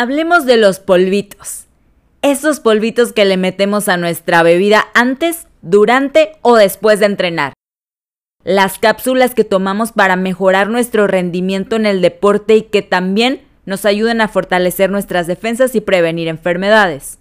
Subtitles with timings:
[0.00, 1.66] Hablemos de los polvitos.
[2.22, 7.52] Esos polvitos que le metemos a nuestra bebida antes, durante o después de entrenar.
[8.44, 13.84] Las cápsulas que tomamos para mejorar nuestro rendimiento en el deporte y que también nos
[13.84, 17.18] ayudan a fortalecer nuestras defensas y prevenir enfermedades.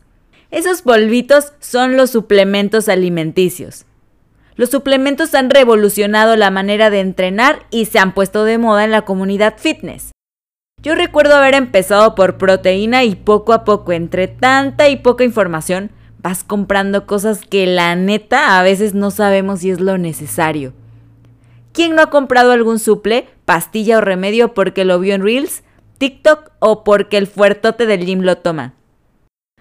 [0.52, 3.88] Esos polvitos son los suplementos alimenticios.
[4.56, 8.92] Los suplementos han revolucionado la manera de entrenar y se han puesto de moda en
[8.92, 10.12] la comunidad fitness.
[10.84, 15.92] Yo recuerdo haber empezado por proteína y poco a poco, entre tanta y poca información,
[16.20, 20.74] vas comprando cosas que la neta a veces no sabemos si es lo necesario.
[21.74, 25.64] ¿Quién no ha comprado algún suple, pastilla o remedio porque lo vio en Reels,
[25.98, 28.76] TikTok o porque el fuertote del gym lo toma?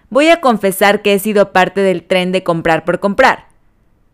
[0.09, 3.47] Voy a confesar que he sido parte del tren de comprar por comprar,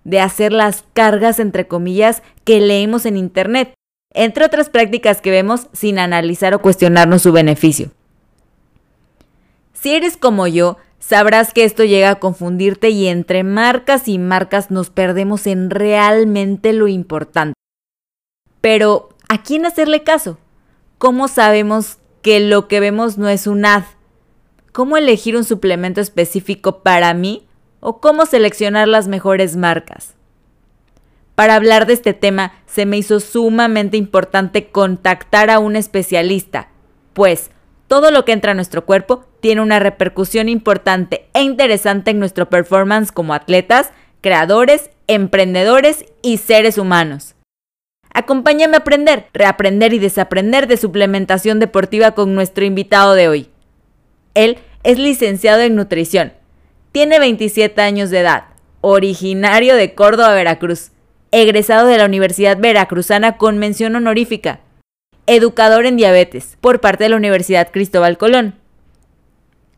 [0.05, 3.73] de hacer las cargas entre comillas que leemos en internet
[4.14, 7.92] entre otras prácticas que vemos sin analizar o cuestionarnos su beneficio.
[9.73, 14.72] Si eres como yo, sabrás que esto llega a confundirte y entre marcas y marcas
[14.72, 17.53] nos perdemos en realmente lo importante.
[18.61, 20.38] Pero, ¿a quién hacerle caso?
[20.98, 23.83] ¿Cómo sabemos que lo que vemos no es un ad?
[24.71, 27.45] ¿Cómo elegir un suplemento específico para mí?
[27.82, 30.14] ¿O cómo seleccionar las mejores marcas?
[31.36, 36.70] Para hablar de este tema se me hizo sumamente importante contactar a un especialista,
[37.14, 37.49] pues
[37.88, 42.49] todo lo que entra a nuestro cuerpo tiene una repercusión importante e interesante en nuestro
[42.49, 43.92] performance como atletas,
[44.22, 47.36] creadores, emprendedores y seres humanos.
[48.14, 53.49] Acompáñame a aprender, reaprender y desaprender de suplementación deportiva con nuestro invitado de hoy.
[54.36, 56.33] Él es licenciado en nutrición,
[56.92, 58.45] tiene 27 años de edad,
[58.82, 60.92] originario de Córdoba, Veracruz
[61.33, 64.60] egresado de la Universidad Veracruzana con mención honorífica,
[65.26, 68.54] educador en diabetes por parte de la Universidad Cristóbal Colón,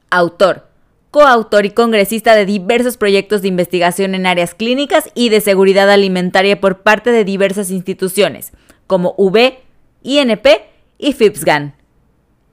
[0.09, 0.67] autor,
[1.11, 6.59] coautor y congresista de diversos proyectos de investigación en áreas clínicas y de seguridad alimentaria
[6.59, 8.51] por parte de diversas instituciones,
[8.85, 9.57] como V,
[10.03, 10.45] INP
[10.97, 11.73] y FIPSGAN.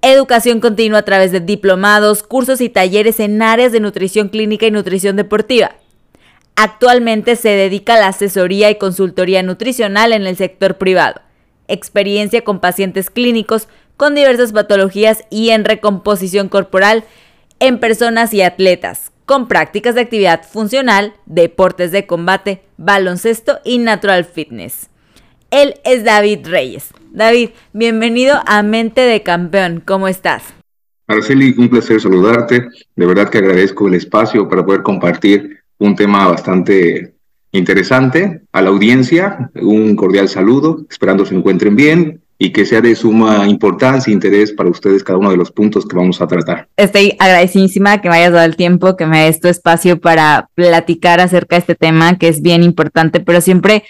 [0.01, 4.71] Educación continua a través de diplomados, cursos y talleres en áreas de nutrición clínica y
[4.71, 5.73] nutrición deportiva
[6.57, 11.21] Actualmente se dedica a la asesoría y consultoría nutricional en el sector privado,
[11.67, 17.05] experiencia con pacientes clínicos con diversas patologías y en recomposición corporal
[17.61, 24.25] en personas y atletas, con prácticas de actividad funcional, deportes de combate, baloncesto y natural
[24.25, 24.91] fitness.
[25.51, 26.89] Él es David Reyes.
[27.13, 29.83] David, bienvenido a Mente de Campeón.
[29.85, 30.43] ¿Cómo estás?
[31.07, 32.69] Araceli, un placer saludarte.
[32.97, 37.15] De verdad que agradezco el espacio para poder compartir un tema bastante
[37.51, 38.43] interesante.
[38.53, 43.47] A la audiencia, un cordial saludo, esperando se encuentren bien y que sea de suma
[43.47, 46.69] importancia e interés para ustedes cada uno de los puntos que vamos a tratar.
[46.77, 51.21] Estoy agradecidísima que me hayas dado el tiempo, que me des tu espacio para platicar
[51.21, 53.85] acerca de este tema que es bien importante, pero siempre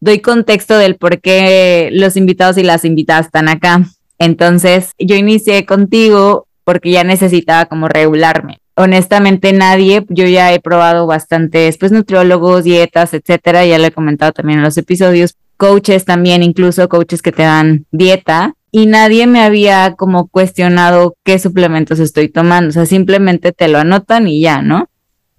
[0.00, 3.84] doy contexto del por qué los invitados y las invitadas están acá.
[4.18, 11.06] Entonces, yo inicié contigo porque ya necesitaba como regularme honestamente nadie, yo ya he probado
[11.06, 16.44] bastantes, pues nutriólogos, dietas, etcétera, ya lo he comentado también en los episodios, coaches también,
[16.44, 22.28] incluso coaches que te dan dieta, y nadie me había como cuestionado qué suplementos estoy
[22.28, 24.88] tomando, o sea, simplemente te lo anotan y ya, ¿no?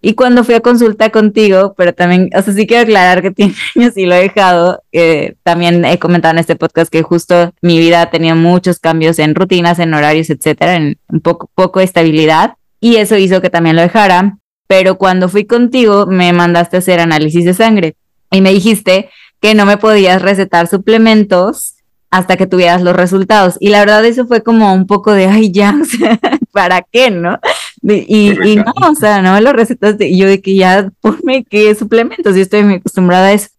[0.01, 3.53] Y cuando fui a consulta contigo, pero también, o sea, sí quiero aclarar que tiene
[3.75, 7.79] años y lo he dejado, eh, también he comentado en este podcast que justo mi
[7.79, 12.53] vida ha tenido muchos cambios en rutinas, en horarios, etcétera, en un poco, poco estabilidad
[12.79, 14.37] y eso hizo que también lo dejara.
[14.67, 17.95] Pero cuando fui contigo, me mandaste a hacer análisis de sangre
[18.31, 19.09] y me dijiste
[19.41, 21.75] que no me podías recetar suplementos
[22.11, 23.57] hasta que tuvieras los resultados.
[23.59, 25.75] Y la verdad eso fue como un poco de, ay, ya,
[26.51, 27.39] ¿para qué, no?
[27.81, 30.07] y, y, no, o sea, no me lo recetaste.
[30.07, 33.49] Y yo de que ya ponme qué suplementos, y estoy muy acostumbrada a eso.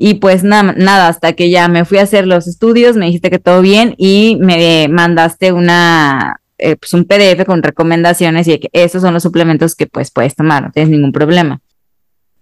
[0.00, 3.30] Y pues nada, nada, hasta que ya me fui a hacer los estudios, me dijiste
[3.30, 8.68] que todo bien y me mandaste una, eh, pues un PDF con recomendaciones y que
[8.72, 11.60] esos son los suplementos que pues puedes tomar, no tienes ningún problema.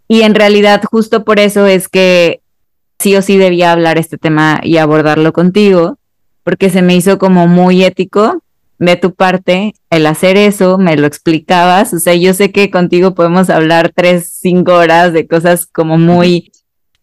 [0.08, 2.40] Y en realidad justo por eso es que
[2.98, 5.98] sí o sí debía hablar este tema y abordarlo contigo,
[6.44, 8.42] porque se me hizo como muy ético
[8.78, 13.14] de tu parte el hacer eso, me lo explicabas, o sea, yo sé que contigo
[13.14, 16.52] podemos hablar tres, cinco horas de cosas como muy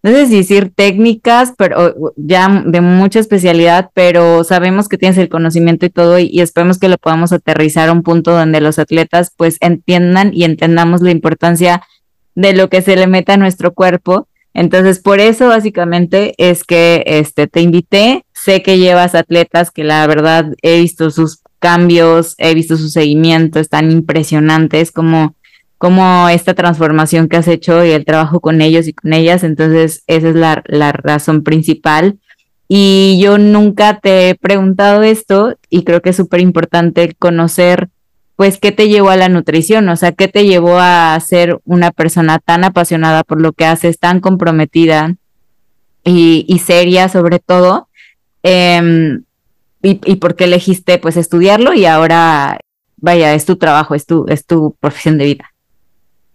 [0.04, 5.30] no sé si decir técnicas, pero ya de mucha especialidad, pero sabemos que tienes el
[5.30, 9.32] conocimiento y todo y, esperemos que lo podamos aterrizar a un punto donde los atletas
[9.36, 11.82] pues entiendan y entendamos la importancia
[12.36, 14.28] de lo que se le mete a nuestro cuerpo.
[14.54, 18.26] Entonces, por eso básicamente es que este te invité.
[18.34, 23.58] Sé que llevas atletas que la verdad he visto sus cambios, he visto su seguimiento,
[23.58, 25.36] están impresionantes como
[25.84, 29.44] como esta transformación que has hecho y el trabajo con ellos y con ellas.
[29.44, 32.20] Entonces, esa es la, la razón principal.
[32.70, 37.90] Y yo nunca te he preguntado esto y creo que es súper importante conocer,
[38.38, 41.92] pues, qué te llevó a la nutrición, o sea, qué te llevó a ser una
[41.92, 45.18] persona tan apasionada por lo que haces, tan comprometida
[46.06, 47.90] y, y seria sobre todo.
[48.42, 49.26] Em,
[49.82, 52.62] y, y por qué elegiste, pues, estudiarlo y ahora,
[52.96, 55.53] vaya, es tu trabajo, es tu, es tu profesión de vida.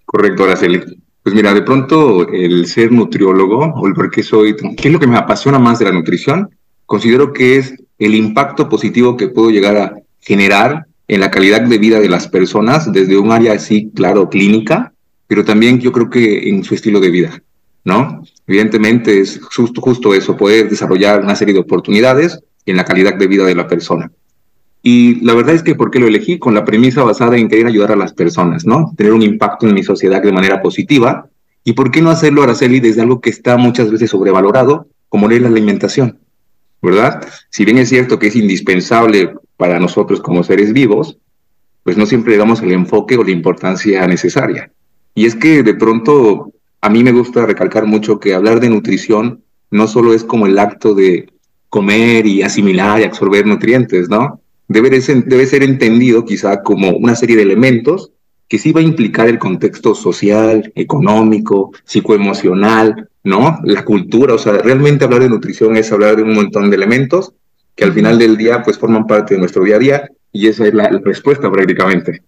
[0.08, 0.80] Correcto, Araceli.
[1.22, 4.98] Pues mira, de pronto el ser nutriólogo o el por qué soy, ¿qué es lo
[4.98, 6.48] que me apasiona más de la nutrición?
[6.86, 11.76] Considero que es el impacto positivo que puedo llegar a generar en la calidad de
[11.76, 14.94] vida de las personas desde un área así, claro, clínica,
[15.26, 17.42] pero también yo creo que en su estilo de vida,
[17.84, 18.22] ¿no?
[18.46, 23.26] Evidentemente es justo, justo eso, poder desarrollar una serie de oportunidades en la calidad de
[23.26, 24.10] vida de la persona.
[24.82, 26.38] Y la verdad es que, ¿por qué lo elegí?
[26.38, 28.92] Con la premisa basada en querer ayudar a las personas, ¿no?
[28.96, 31.28] Tener un impacto en mi sociedad de manera positiva.
[31.64, 35.42] ¿Y por qué no hacerlo, Araceli, desde algo que está muchas veces sobrevalorado, como es
[35.42, 36.18] la alimentación?
[36.80, 37.26] ¿Verdad?
[37.50, 41.18] Si bien es cierto que es indispensable para nosotros como seres vivos,
[41.82, 44.70] pues no siempre le damos el enfoque o la importancia necesaria.
[45.14, 49.42] Y es que de pronto a mí me gusta recalcar mucho que hablar de nutrición
[49.70, 51.30] no solo es como el acto de
[51.68, 54.40] comer y asimilar y absorber nutrientes, ¿no?
[54.68, 58.12] Debe, debe ser entendido quizá como una serie de elementos
[58.48, 63.58] que sí va a implicar el contexto social, económico, psicoemocional, ¿no?
[63.64, 67.32] La cultura, o sea, realmente hablar de nutrición es hablar de un montón de elementos
[67.76, 70.66] que al final del día pues forman parte de nuestro día a día y esa
[70.66, 72.22] es la, respuesta prácticamente.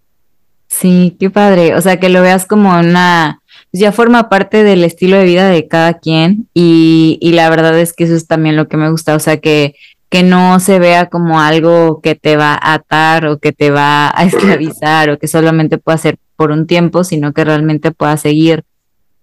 [0.69, 3.41] Sí, qué padre, o sea, que lo veas como una,
[3.71, 7.79] pues, ya forma parte del estilo de vida de cada quien y, y la verdad
[7.81, 9.75] es que eso es también lo que me gusta, o sea, que
[10.11, 14.12] que no se vea como algo que te va a atar o que te va
[14.15, 18.65] a esclavizar o que solamente pueda ser por un tiempo, sino que realmente pueda seguir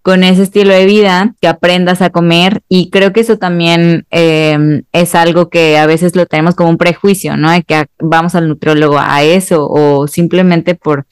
[0.02, 4.84] con ese estilo de vida, que aprendas a comer y creo que eso también em,
[4.94, 7.52] es algo que a veces lo tenemos como un prejuicio, ¿no?
[7.52, 11.06] De que vamos al nutriólogo a eso o simplemente por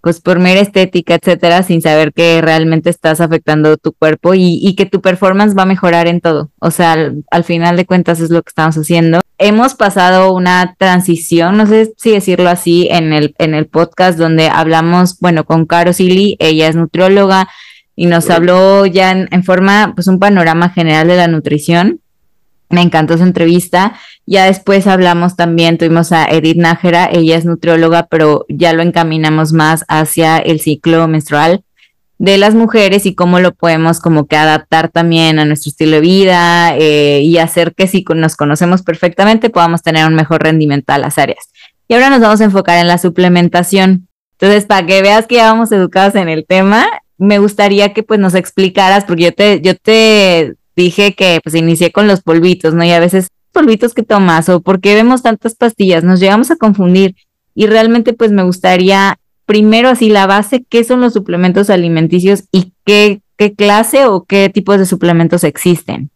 [0.00, 4.86] pues por mera estética, etcétera, sin saber que realmente estás afectando tu cuerpo y, que
[4.86, 6.50] tu performance va a mejorar en todo.
[6.58, 9.19] O sea, al, final de cuentas es lo que estamos haciendo.
[9.42, 14.50] Hemos pasado una transición, no sé si decirlo así, en el, en el podcast donde
[14.50, 17.48] hablamos, bueno, con Caro Silly, ella es nutrióloga
[17.96, 22.00] y nos habló ya en, en forma, pues un panorama general de la nutrición.
[22.68, 23.94] Me encantó su entrevista.
[24.26, 29.54] Ya después hablamos también, tuvimos a Edith Nájera, ella es nutrióloga, pero ya lo encaminamos
[29.54, 31.64] más hacia el ciclo menstrual
[32.20, 36.00] de las mujeres y cómo lo podemos como que adaptar también a nuestro estilo de
[36.00, 40.98] vida eh, y hacer que si nos conocemos perfectamente podamos tener un mejor rendimiento a
[40.98, 41.48] las áreas.
[41.88, 44.06] Y ahora nos vamos a enfocar en la suplementación.
[44.32, 46.86] Entonces, para que veas que ya vamos educados en el tema,
[47.16, 51.90] me gustaría que pues nos explicaras, porque yo te, yo te dije que pues inicié
[51.90, 52.84] con los polvitos, ¿no?
[52.84, 56.56] Y a veces polvitos que tomas o por qué vemos tantas pastillas, nos llegamos a
[56.56, 57.14] confundir
[57.54, 59.18] y realmente pues me gustaría
[59.50, 64.48] primero así la base, qué son los suplementos alimenticios y qué, qué clase o qué
[64.48, 66.08] tipos de suplementos existen.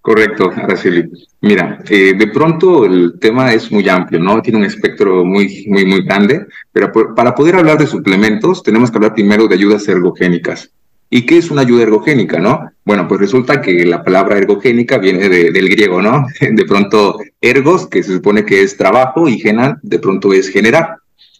[0.00, 1.04] Correcto, Araceli.
[1.40, 4.42] Mira, eh, de pronto el tema es muy amplio, ¿no?
[4.42, 8.96] Tiene un espectro muy, muy, muy grande, pero para poder hablar de suplementos tenemos que
[8.96, 10.72] hablar primero de ayudas ergogénicas.
[11.10, 12.72] ¿Y qué es una ayuda ergogénica, no?
[12.84, 16.26] Bueno, pues resulta que la palabra ergogénica viene del griego, ¿no?
[16.40, 20.96] De pronto, ergos, que se supone que es trabajo, y genan, de pronto es generar.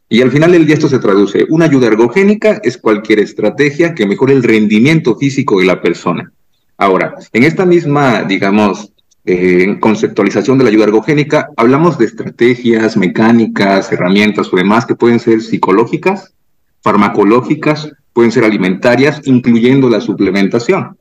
[0.09, 1.45] Y al final del día esto se traduce.
[1.51, 6.33] Una ayuda ergogénica es cualquier estrategia que mejore el rendimiento físico de la persona.
[6.79, 8.93] Ahora, en esta misma, digamos,
[9.27, 15.21] eh, conceptualización de la ayuda ergogénica, hablamos de estrategias, mecánicas, herramientas o demás que pueden
[15.21, 16.33] ser psicológicas,
[16.81, 20.97] farmacológicas, pueden ser alimentarias, incluyendo la suplementación.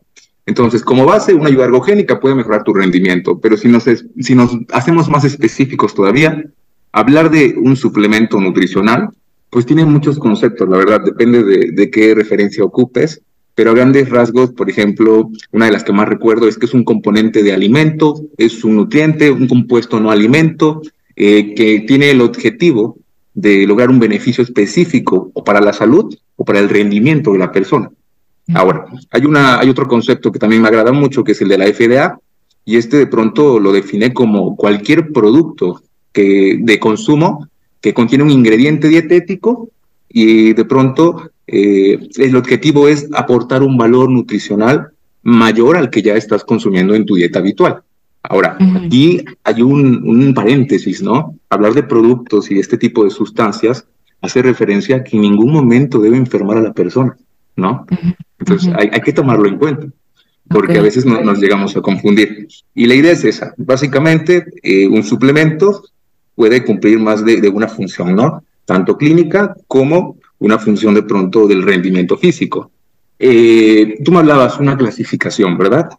[0.45, 3.85] Entonces, como base, una ayuda ergogénica puede mejorar tu rendimiento, pero si nos,
[4.19, 6.43] si nos hacemos más específicos todavía,
[6.99, 9.09] hablar de un suplemento nutricional,
[9.49, 13.21] pues tiene muchos conceptos, la verdad, depende de, de qué referencia ocupes,
[13.55, 16.75] pero a grandes rasgos, por ejemplo, una de las que más recuerdo es que es
[16.75, 20.81] un componente de alimento, es un nutriente, un compuesto no alimento,
[21.15, 22.99] eh, que tiene el objetivo
[23.33, 27.51] de lograr un beneficio específico o para la salud o para el rendimiento de la
[27.51, 27.89] persona.
[28.53, 31.57] Ahora, hay, una, hay otro concepto que también me agrada mucho, que es el de
[31.57, 32.19] la FDA,
[32.65, 37.47] y este de pronto lo define como cualquier producto que, de consumo
[37.81, 39.69] que contiene un ingrediente dietético
[40.09, 44.89] y de pronto eh, el objetivo es aportar un valor nutricional
[45.23, 47.81] mayor al que ya estás consumiendo en tu dieta habitual.
[48.23, 51.35] Ahora, aquí hay un, un, paréntesis, ¿no?
[51.49, 53.85] Hablar de productos y este tipo de sustancias
[54.21, 57.15] hace referencia a que en ningún momento debe enfermar a la persona,
[57.55, 57.85] ¿no?
[58.39, 59.87] Entonces hay, hay, que tomarlo en cuenta,
[60.49, 62.47] porque a veces no, nos llegamos a confundir.
[62.75, 65.83] Y la idea es esa, básicamente eh, un suplemento
[66.37, 68.43] puede cumplir más de, una función, ¿no?
[68.63, 72.69] Tanto clínica como una función de pronto del rendimiento físico.
[73.17, 75.89] Eh, tú me hablabas una clasificación, ¿verdad?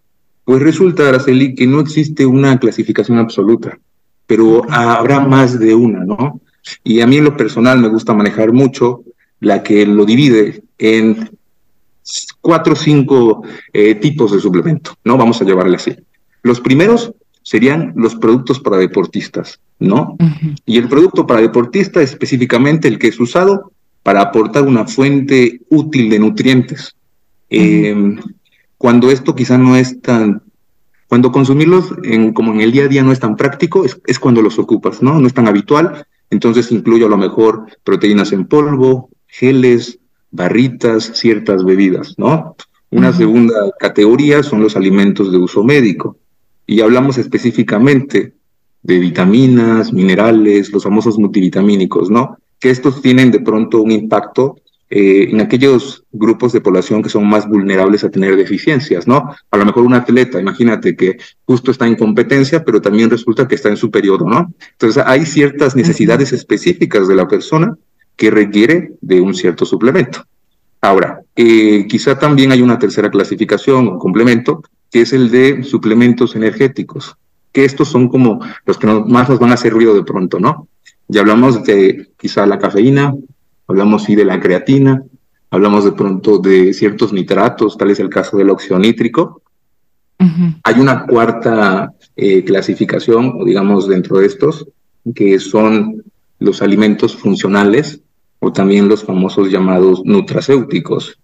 [0.45, 3.81] Pues resulta, Araceli, que no existe una clasificación absoluta,
[4.29, 6.41] pero habrá más de una, ¿no?
[6.85, 9.03] Y a mí en lo personal me gusta manejar mucho
[9.41, 11.31] la que lo divide en
[12.41, 13.43] cuatro o cinco
[13.73, 15.17] eh, tipos de suplemento, ¿no?
[15.19, 15.97] Vamos a llevarle así.
[16.45, 17.13] Los primeros
[17.49, 20.19] serían los productos para deportistas, ¿no?
[20.67, 26.11] Y el producto para deportista específicamente el que es usado para aportar una fuente útil
[26.11, 26.95] de nutrientes.
[27.49, 28.19] Eh,
[28.77, 30.43] cuando esto quizá no es tan,
[31.09, 34.19] cuando consumirlos en, como en el día a día no es tan práctico, es, es
[34.19, 35.19] cuando los ocupas, ¿no?
[35.19, 39.99] No es tan habitual, entonces incluyo a lo mejor proteínas en polvo, geles,
[40.31, 42.57] barritas, ciertas bebidas, ¿no?
[42.91, 43.17] Una uh -huh.
[43.17, 46.19] segunda categoría son los alimentos de uso médico.
[46.69, 48.35] Y hablamos específicamente
[48.83, 52.37] de vitaminas, minerales, los famosos multivitamínicos, ¿no?
[52.61, 54.57] Que estos tienen de pronto un impacto
[54.91, 59.35] eh, en aquellos grupos de población que son más vulnerables a tener deficiencias, ¿no?
[59.51, 63.55] A lo mejor un atleta, imagínate que justo está en competencia, pero también resulta que
[63.55, 64.53] está en su periodo, ¿no?
[64.73, 67.79] Entonces hay ciertas necesidades específicas de la persona
[68.15, 70.23] que requiere de un cierto suplemento.
[70.83, 76.35] Ahora, eh, quizá también hay una tercera clasificación o complemento, que es el de suplementos
[76.37, 77.17] energéticos,
[77.53, 80.39] que estos son como los que nos, más nos van a hacer ruido de pronto,
[80.39, 80.69] ¿no?
[81.09, 83.15] Ya hablamos de quizá la cafeína,
[83.67, 85.03] hablamos sí de la creatina,
[85.51, 89.43] hablamos de pronto de ciertos nitratos, tal es el caso del óxido nítrico.
[90.19, 90.61] Uh -huh.
[90.65, 94.67] Hay una cuarta eh, clasificación, o digamos dentro de estos,
[95.15, 96.03] que son
[96.39, 98.01] los alimentos funcionales
[98.41, 101.19] o también los famosos llamados nutracéuticos.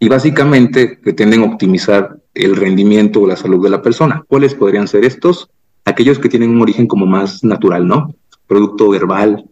[0.00, 4.24] Y básicamente pretenden optimizar el rendimiento o la salud de la persona.
[4.28, 5.50] ¿Cuáles podrían ser estos?
[5.84, 8.14] Aquellos que tienen un origen como más natural, ¿no?
[8.46, 9.44] Producto herbal,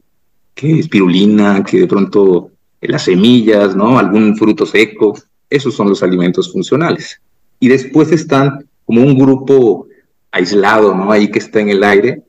[0.54, 3.99] que espirulina, que de pronto las semillas, ¿no?
[3.99, 5.14] Algún fruto seco.
[5.49, 7.21] Esos son los alimentos funcionales.
[7.61, 9.87] Y después están como un grupo
[10.30, 11.11] aislado, ¿no?
[11.11, 12.23] Ahí que está en el aire,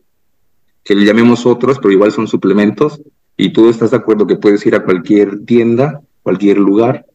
[0.83, 3.01] que le llamemos otros, pero igual son suplementos,
[3.35, 7.05] y tú estás de acuerdo que puedes ir a cualquier tienda, cualquier lugar,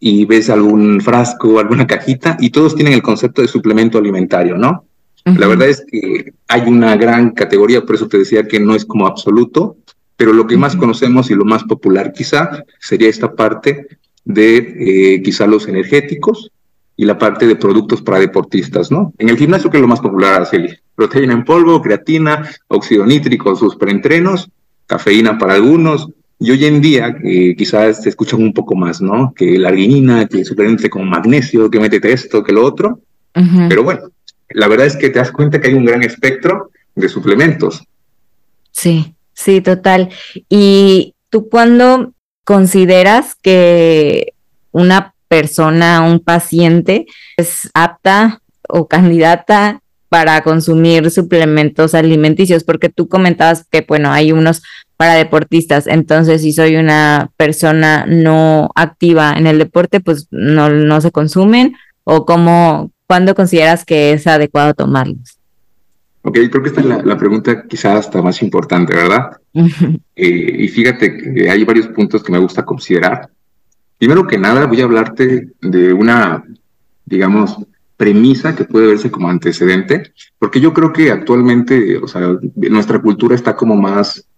[0.00, 4.84] y ves algún frasco, alguna cajita, y todos tienen el concepto de suplemento alimentario, ¿no?
[5.24, 5.38] Uh -huh.
[5.38, 8.84] La verdad es que hay una gran categoría, por eso te decía que no es
[8.84, 9.76] como absoluto,
[10.16, 10.62] pero lo que uh -huh.
[10.62, 13.86] más conocemos y lo más popular quizá sería esta parte
[14.24, 16.50] de eh, quizá los energéticos
[16.96, 19.12] y la parte de productos para deportistas, ¿no?
[19.18, 20.68] En el gimnasio, que es lo más popular, Araceli?
[20.94, 24.48] Proteína en polvo, creatina, óxido nítrico, sus preentrenos,
[24.86, 26.08] cafeína para algunos,
[26.42, 29.32] y hoy en día eh, quizás se escuchan un poco más, ¿no?
[29.32, 33.00] Que la arginina, que suplemento con magnesio, que métete esto, que lo otro.
[33.34, 33.68] Uh -huh.
[33.68, 34.02] Pero bueno,
[34.50, 37.84] la verdad es que te das cuenta que hay un gran espectro de suplementos.
[38.72, 40.08] Sí, sí, total.
[40.48, 42.12] ¿Y tú cuándo
[42.44, 44.34] consideras que
[44.72, 47.06] una persona, un paciente,
[47.36, 54.62] es apta o candidata para consumir suplementos alimenticios, porque tú comentabas que, bueno, hay unos
[55.02, 61.00] para deportistas, entonces si soy una persona no activa en el deporte, pues no, no
[61.00, 65.40] se consumen, o cómo, ¿cuándo consideras que es adecuado tomarlos?
[66.22, 69.32] Ok, creo que esta es la, la pregunta quizás hasta más importante, ¿verdad?
[70.14, 73.28] eh, y fíjate que hay varios puntos que me gusta considerar.
[73.98, 76.44] Primero que nada, voy a hablarte de una,
[77.06, 77.56] digamos,
[77.96, 83.34] premisa que puede verse como antecedente, porque yo creo que actualmente, o sea, nuestra cultura
[83.34, 84.28] está como más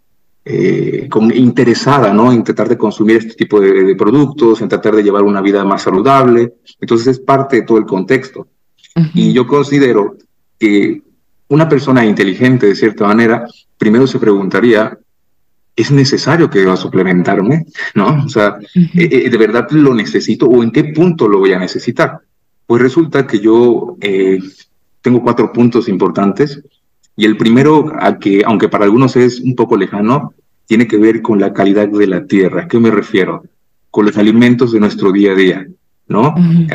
[0.44, 2.32] eh, interesada, ¿no?
[2.32, 5.82] En tratar de consumir este tipo de, productos, en tratar de llevar una vida más
[5.82, 6.54] saludable.
[6.80, 8.48] Entonces es parte de todo el contexto.
[9.14, 10.16] Y yo considero
[10.58, 11.02] que
[11.48, 13.46] una persona inteligente, de cierta manera,
[13.78, 14.96] primero se preguntaría,
[15.76, 17.66] ¿es necesario que va a suplementarme?
[17.94, 18.24] ¿No?
[18.24, 21.58] O sea, eh, eh, ¿de verdad lo necesito o en qué punto lo voy a
[21.58, 22.20] necesitar?
[22.66, 24.38] Pues resulta que yo eh,
[25.02, 26.62] tengo cuatro puntos importantes
[27.16, 30.34] y el primero, a que, aunque para algunos es un poco lejano,
[30.66, 32.62] tiene que ver con la calidad de la tierra.
[32.62, 33.44] ¿A qué me refiero?
[33.90, 35.66] Con los alimentos de nuestro día a día.
[36.06, 36.34] ¿no?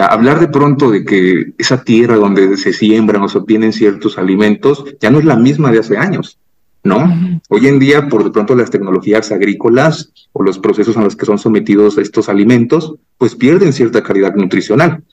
[0.09, 4.83] Hablar de pronto de que esa tierra donde se siembran o se obtienen ciertos alimentos
[4.99, 6.39] ya no es la misma de hace años,
[6.83, 7.41] ¿no?
[7.49, 11.25] Hoy en día, por de pronto, las tecnologías agrícolas o los procesos a los que
[11.25, 15.03] son sometidos estos alimentos, pues pierden cierta calidad nutricional.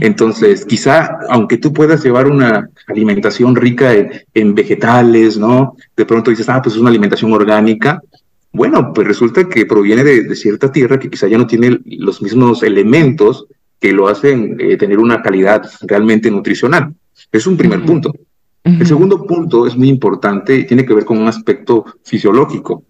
[0.00, 3.92] Entonces, quizá, aunque tú puedas llevar una alimentación rica
[4.34, 5.76] en, vegetales, ¿no?
[5.96, 8.00] De pronto dices, ah, pues es una alimentación orgánica.
[8.52, 12.62] Bueno, pues resulta que proviene de, cierta tierra que quizá ya no tiene los mismos
[12.62, 13.46] elementos
[13.80, 16.94] que lo hacen eh, tener una calidad realmente nutricional.
[17.32, 18.12] Es un primer punto.
[18.64, 22.84] El segundo punto es muy importante y tiene que ver con un aspecto fisiológico,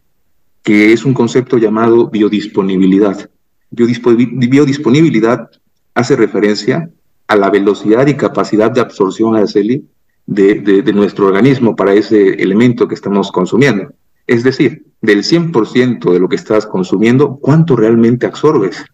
[0.63, 3.31] que es un concepto llamado biodisponibilidad.
[3.71, 5.49] biodisponibilidad
[5.95, 6.91] hace referencia
[7.27, 9.87] a la velocidad y capacidad de absorción, Araceli,
[10.27, 13.93] de, de, nuestro organismo para ese elemento que estamos consumiendo.
[14.27, 18.85] Es decir, del 100% de lo que estás consumiendo, ¿cuánto realmente absorbes?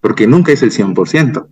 [0.00, 1.46] Porque nunca es el 100%.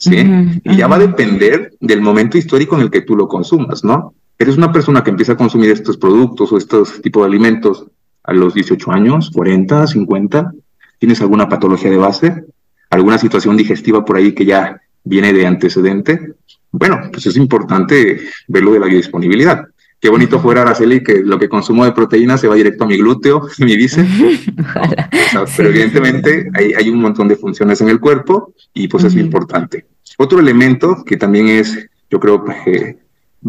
[0.00, 0.16] ¿sí?
[0.64, 4.14] y ya va a depender del momento histórico en el que tú lo consumas, ¿no?
[4.38, 7.86] Eres una persona que empieza a consumir estos productos o estos tipos de alimentos
[8.24, 10.52] a los 18 años, 40, 50,
[10.98, 12.44] tienes alguna patología de base,
[12.90, 16.34] alguna situación digestiva por ahí que ya viene de antecedente,
[16.72, 19.66] bueno, pues es importante verlo de la biodisponibilidad.
[20.00, 22.96] Qué bonito fuera, Araceli, que lo que consumo de proteína se va directo a mi
[22.96, 24.08] glúteo, mi bíceps.
[25.56, 29.86] Pero evidentemente hay, hay, un montón de funciones en el cuerpo y pues es importante.
[30.16, 32.98] Otro elemento que también es, yo creo, eh,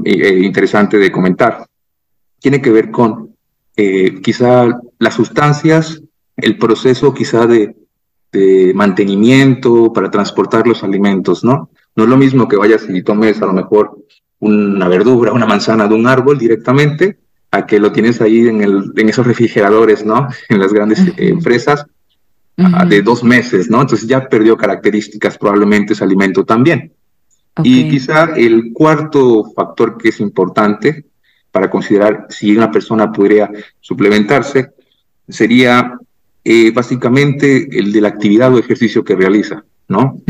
[0.04, 1.66] eh, interesante de comentar,
[2.40, 3.36] tiene que ver con
[3.77, 4.68] eh, quizá
[5.00, 6.01] las sustancias,
[6.36, 7.75] el proceso quizá de,
[8.31, 11.70] de mantenimiento para transportar los alimentos, ¿no?
[11.96, 13.98] No es lo mismo que vayas y tomes a lo mejor
[14.39, 17.20] una verdura, una manzana de un árbol directamente,
[17.51, 20.27] a que lo tienes ahí en, el, en esos refrigeradores, ¿no?
[20.50, 21.85] En las grandes eh, empresas,
[22.87, 23.81] de dos meses, ¿no?
[23.81, 26.94] Entonces ya perdió características probablemente ese alimento también.
[27.63, 31.05] Y quizá el cuarto factor que es importante
[31.51, 34.72] para considerar si una persona podría suplementarse
[35.27, 35.98] sería
[36.44, 40.22] eh, básicamente el de la actividad o ejercicio que realiza, ¿no?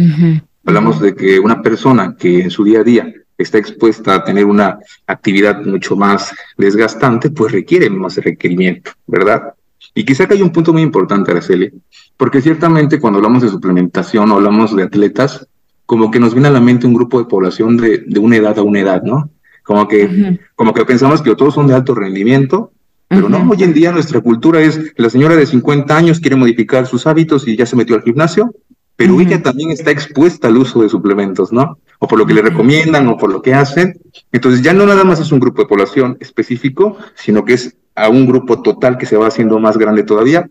[0.66, 4.46] Hablamos de que una persona que en su día a día está expuesta a tener
[4.46, 9.54] una actividad mucho más desgastante, pues requiere más requerimiento, ¿verdad?
[9.94, 11.72] Y quizá que hay un punto muy importante, Araceli,
[12.16, 15.48] porque ciertamente cuando hablamos de suplementación o hablamos de atletas,
[15.86, 18.58] como que nos viene a la mente un grupo de población de, de una edad
[18.60, 19.30] a una edad, ¿no?
[19.64, 22.72] Como que, como que pensamos que todos son de alto rendimiento
[23.14, 26.88] pero no, hoy en día nuestra cultura es la señora de 50 años quiere modificar
[26.88, 28.56] sus hábitos y ya se metió al gimnasio,
[28.96, 31.78] pero ella también está expuesta al uso de suplementos, ¿no?
[32.00, 34.00] O por lo que le recomiendan o por lo que hacen.
[34.32, 38.08] Entonces ya no nada más es un grupo de población específico, sino que es a
[38.08, 40.50] un grupo total que se va haciendo más grande todavía.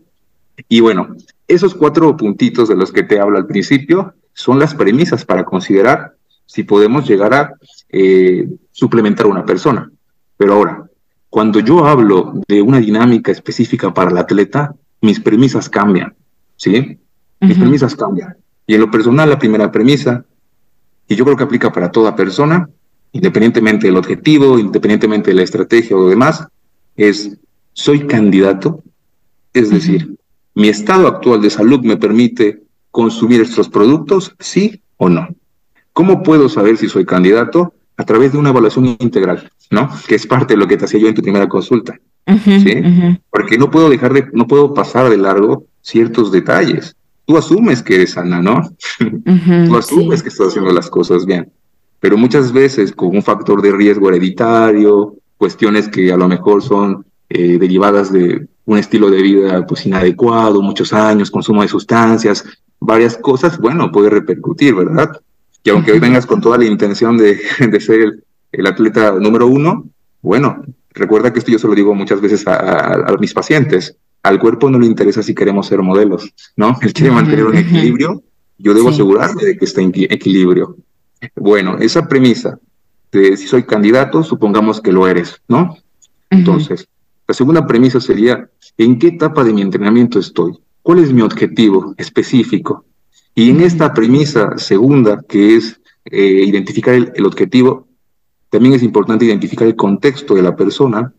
[0.69, 1.15] Y bueno,
[1.47, 6.13] esos cuatro puntitos de los que te hablo al principio son las premisas para considerar
[6.45, 7.55] si podemos llegar a
[7.89, 9.89] eh, suplementar a una persona.
[10.37, 10.90] Pero ahora,
[11.31, 16.13] cuando yo hablo de una dinámica específica para el atleta, mis premisas cambian,
[16.57, 16.99] ¿sí?
[17.39, 18.35] Mis premisas cambian.
[18.67, 20.25] Y en lo personal, la primera premisa,
[21.07, 22.69] y yo creo que aplica para toda persona,
[23.13, 26.45] independientemente del objetivo, independientemente de la estrategia o demás,
[26.97, 27.37] es,
[27.71, 28.83] soy candidato,
[29.53, 30.17] es decir,
[30.53, 35.29] mi estado actual de salud me permite consumir estos productos, sí o no.
[35.93, 37.73] ¿Cómo puedo saber si soy candidato?
[38.01, 39.47] A través de una evaluación integral.
[39.69, 39.87] ¿no?
[40.07, 41.99] Que es parte de lo que te hacía yo en tu primera consulta.
[42.43, 42.81] ¿sí?
[43.29, 46.95] Porque no puedo dejar de, no puedo pasar de largo ciertos detalles.
[47.25, 48.61] Tú asumes que eres sana, ¿no?
[49.67, 51.51] Tú asumes que estás haciendo las cosas bien.
[51.99, 57.05] Pero muchas veces con un factor de riesgo hereditario, cuestiones que a lo mejor son
[57.29, 62.43] eh, derivadas de un estilo de vida pues inadecuado, muchos años, consumo de sustancias,
[62.79, 65.11] varias cosas, bueno, puede repercutir, ¿verdad?
[65.63, 69.47] Y aunque hoy vengas con toda la intención de, de ser el, el atleta número
[69.47, 69.89] uno,
[70.21, 74.69] bueno, recuerda que esto yo se lo digo muchas veces a, mis pacientes, al cuerpo
[74.69, 76.77] no le interesa si queremos ser modelos, ¿no?
[76.81, 78.23] Él quiere mantener un equilibrio,
[78.57, 80.77] yo debo asegurarme de que esté en equilibrio.
[81.35, 82.59] Bueno, esa premisa
[83.11, 85.77] de si soy candidato, supongamos que lo eres, ¿no?
[86.29, 86.87] Entonces,
[87.27, 90.53] la segunda premisa sería, ¿en qué etapa de mi entrenamiento estoy?
[90.81, 92.85] ¿Cuál es mi objetivo específico?
[93.35, 97.87] Y en esta premisa segunda, que es eh, identificar el, objetivo,
[98.49, 101.13] también es importante identificar el contexto de la persona.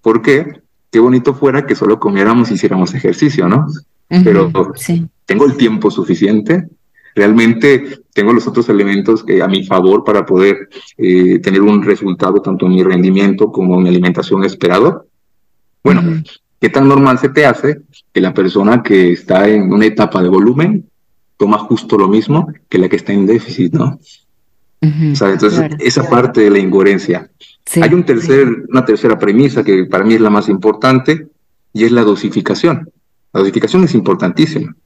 [0.00, 0.62] ¿Por qué?
[0.90, 3.66] Qué bonito fuera que solo comiéramos y hiciéramos ejercicio, ¿no?
[4.08, 4.50] Pero
[5.24, 6.68] tengo el tiempo suficiente,
[7.14, 12.66] realmente tengo los otros elementos a mi favor para poder eh, tener un resultado tanto
[12.66, 15.06] en mi rendimiento como en mi alimentación esperado.
[15.84, 16.22] Bueno,
[16.60, 20.28] ¿qué tan normal se te hace que la persona que está en una etapa de
[20.28, 20.89] volumen
[21.40, 23.98] toma justo lo mismo que la que está en déficit, ¿no?
[24.82, 27.30] o sea, entonces, esa parte de la incoherencia.
[27.80, 31.28] Hay un tercer, una tercera premisa que para mí es la más importante
[31.72, 32.90] y es la dosificación.
[33.32, 34.76] La dosificación es importantísima.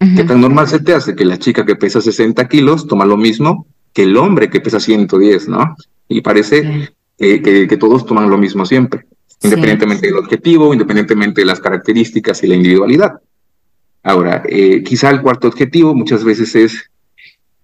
[0.00, 3.16] ¿Qué tan normal se te hace que la chica que pesa 60 kilos toma lo
[3.16, 5.76] mismo que el hombre que pesa 110, ¿no?
[6.08, 9.06] Y parece que, todos toman lo mismo siempre,
[9.42, 13.12] independientemente del objetivo, independientemente de las características y la individualidad.
[14.04, 16.90] Ahora, eh, quizá el cuarto objetivo muchas veces es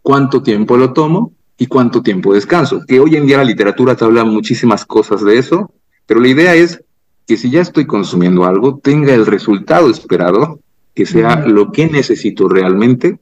[0.01, 4.07] cuánto tiempo lo tomo y cuánto tiempo descanso, que hoy en día la literatura te
[4.07, 5.71] habla muchísimas cosas de eso,
[6.07, 6.83] pero la idea es
[7.27, 10.61] que si ya estoy consumiendo algo, tenga el resultado esperado
[10.95, 13.19] que sea lo que necesito realmente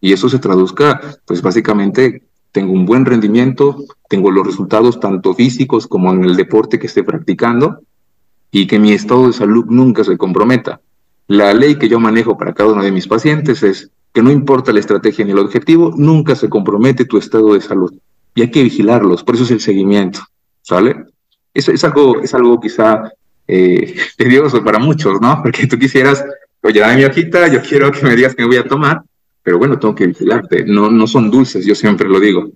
[0.00, 5.86] y eso se traduzca, pues básicamente tengo un buen rendimiento, tengo los resultados tanto físicos
[5.86, 7.80] como en el deporte que esté practicando
[8.50, 10.80] y que mi estado de salud nunca se comprometa.
[11.30, 14.72] La ley que yo manejo para cada uno de mis pacientes es que no importa
[14.72, 17.94] la estrategia ni el objetivo, nunca se compromete tu estado de salud.
[18.34, 20.18] Y hay que vigilarlos, por eso es el seguimiento,
[20.62, 21.04] ¿sale?
[21.54, 23.12] Eso es algo, es algo quizá
[23.46, 25.40] eh, tedioso para muchos, ¿no?
[25.40, 26.24] Porque tú quisieras
[26.62, 29.02] oye, dame mi hojita, yo quiero que me digas que me voy a tomar,
[29.44, 32.50] pero bueno, tengo que vigilarte, no, no son dulces, yo siempre lo digo.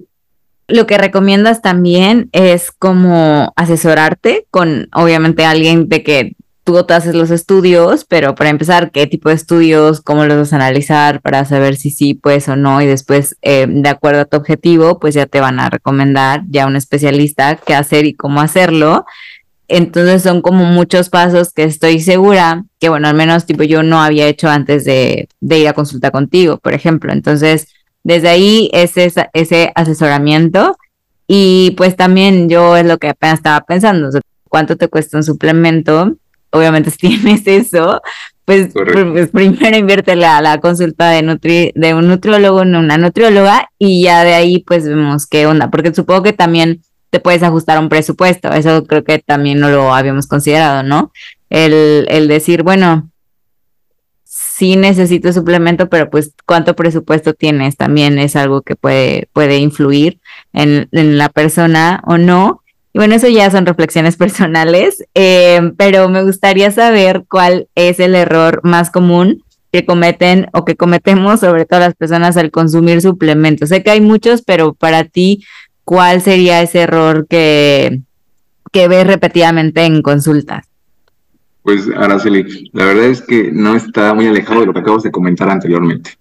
[0.66, 7.14] Lo que recomiendas también es como asesorarte con, obviamente, alguien de que tú te haces
[7.14, 10.00] los estudios, pero para empezar, ¿qué tipo de estudios?
[10.00, 12.80] ¿Cómo los vas a analizar para saber si sí puedes o no?
[12.80, 16.66] Y después, eh, de acuerdo a tu objetivo, pues ya te van a recomendar ya
[16.66, 19.04] un especialista qué hacer y cómo hacerlo.
[19.68, 24.02] Entonces son como muchos pasos que estoy segura que, bueno, al menos tipo yo no
[24.02, 27.12] había hecho antes de, ir a consulta contigo, por ejemplo.
[27.12, 27.68] Entonces,
[28.02, 30.76] desde ahí es ese, ese asesoramiento
[31.26, 34.10] y pues también yo es lo que apenas estaba pensando,
[34.48, 36.16] ¿cuánto te cuesta un suplemento?
[36.54, 38.00] Obviamente si tienes eso,
[38.44, 43.68] pues, pues primero invierte la, la consulta de, nutri, de un nutriólogo en una nutrióloga
[43.78, 47.76] y ya de ahí pues vemos qué onda, porque supongo que también te puedes ajustar
[47.76, 48.50] a un presupuesto.
[48.52, 51.12] Eso creo que también no lo habíamos considerado, ¿no?
[51.48, 53.10] El, el decir, bueno,
[54.24, 60.20] sí necesito suplemento, pero pues cuánto presupuesto tienes también es algo que puede, puede influir
[60.52, 62.63] en, en la persona o no.
[62.94, 68.14] Y bueno, eso ya son reflexiones personales, eh, pero me gustaría saber cuál es el
[68.14, 73.70] error más común que cometen o que cometemos sobre todo las personas al consumir suplementos.
[73.70, 75.44] Sé que hay muchos, pero para ti,
[75.82, 78.00] ¿cuál sería ese error que,
[78.70, 80.64] que ves repetidamente en consultas?
[81.62, 85.10] Pues Araceli, la verdad es que no está muy alejado de lo que acabas de
[85.10, 86.12] comentar anteriormente.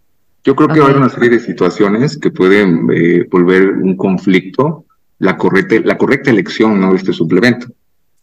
[0.43, 3.95] Yo creo que va a haber una serie de situaciones que pueden eh, volver un
[3.95, 4.86] conflicto
[5.19, 6.91] la correcta, la correcta elección ¿no?
[6.91, 7.67] de este suplemento.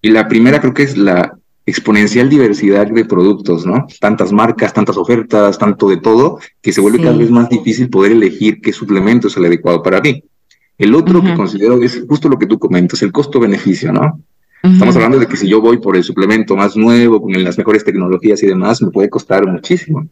[0.02, 3.86] Y la primera creo que es la exponencial diversidad de productos, ¿no?
[4.00, 8.12] Tantas marcas, tantas ofertas, tanto de todo, que se vuelve cada vez más difícil poder
[8.12, 10.24] elegir qué suplemento es el adecuado para ti.
[10.78, 14.20] El otro que considero es justo lo que tú comentas, el costo-beneficio, ¿no?
[14.62, 17.84] Estamos hablando de que si yo voy por el suplemento más nuevo, con las mejores
[17.84, 20.06] tecnologías y demás, me puede costar muchísimo.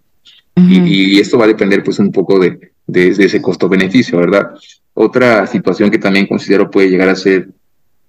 [0.56, 4.50] y, esto va a depender pues un poco de, de, ese costo-beneficio, ¿verdad?
[4.94, 7.50] Otra situación que también considero puede llegar a ser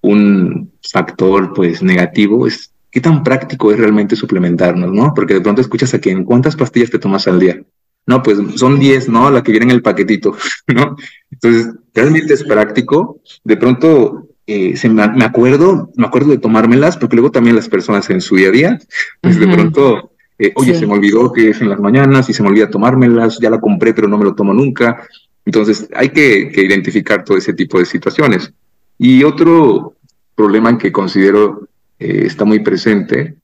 [0.02, 5.14] un factor pues negativo es qué tan práctico es realmente suplementarnos, ¿no?
[5.14, 7.62] Porque de pronto escuchas a quien, ¿cuántas pastillas te tomas al día?
[8.08, 9.30] No, pues son 10, ¿no?
[9.30, 10.36] La que viene en el paquetito,
[10.68, 10.96] ¿no?
[11.30, 13.22] Entonces, realmente es práctico.
[13.44, 18.10] De pronto, eh, se me, acuerdo, me acuerdo de tomármelas, porque luego también las personas
[18.10, 18.80] en su día a día,
[19.22, 20.12] pues de pronto,
[20.42, 23.40] eh, oye, se me olvidó que es en las mañanas y se me olvida tomármelas,
[23.40, 25.06] ya la compré, pero no me lo tomo nunca.
[25.46, 28.54] Entonces, hay que, identificar todo ese tipo de situaciones.
[28.98, 29.96] Y otro
[30.36, 31.68] problema en que considero
[32.00, 33.36] eh, está muy presente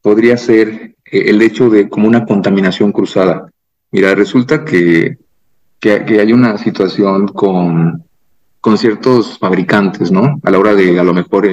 [0.00, 3.50] podría ser eh, el hecho de como una contaminación cruzada.
[3.90, 5.18] Mira, resulta que,
[5.78, 8.02] que, hay una situación con,
[8.60, 10.40] con ciertos fabricantes, ¿no?
[10.42, 11.46] A la hora de a lo mejor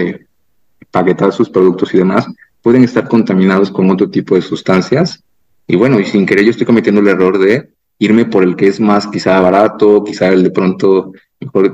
[0.89, 2.27] paquetar sus productos y demás,
[2.61, 5.23] pueden estar contaminados con otro tipo de sustancias.
[5.67, 7.69] Y bueno, y sin querer yo estoy cometiendo el error de
[7.99, 11.13] irme por el que es más quizá barato, quizá el de pronto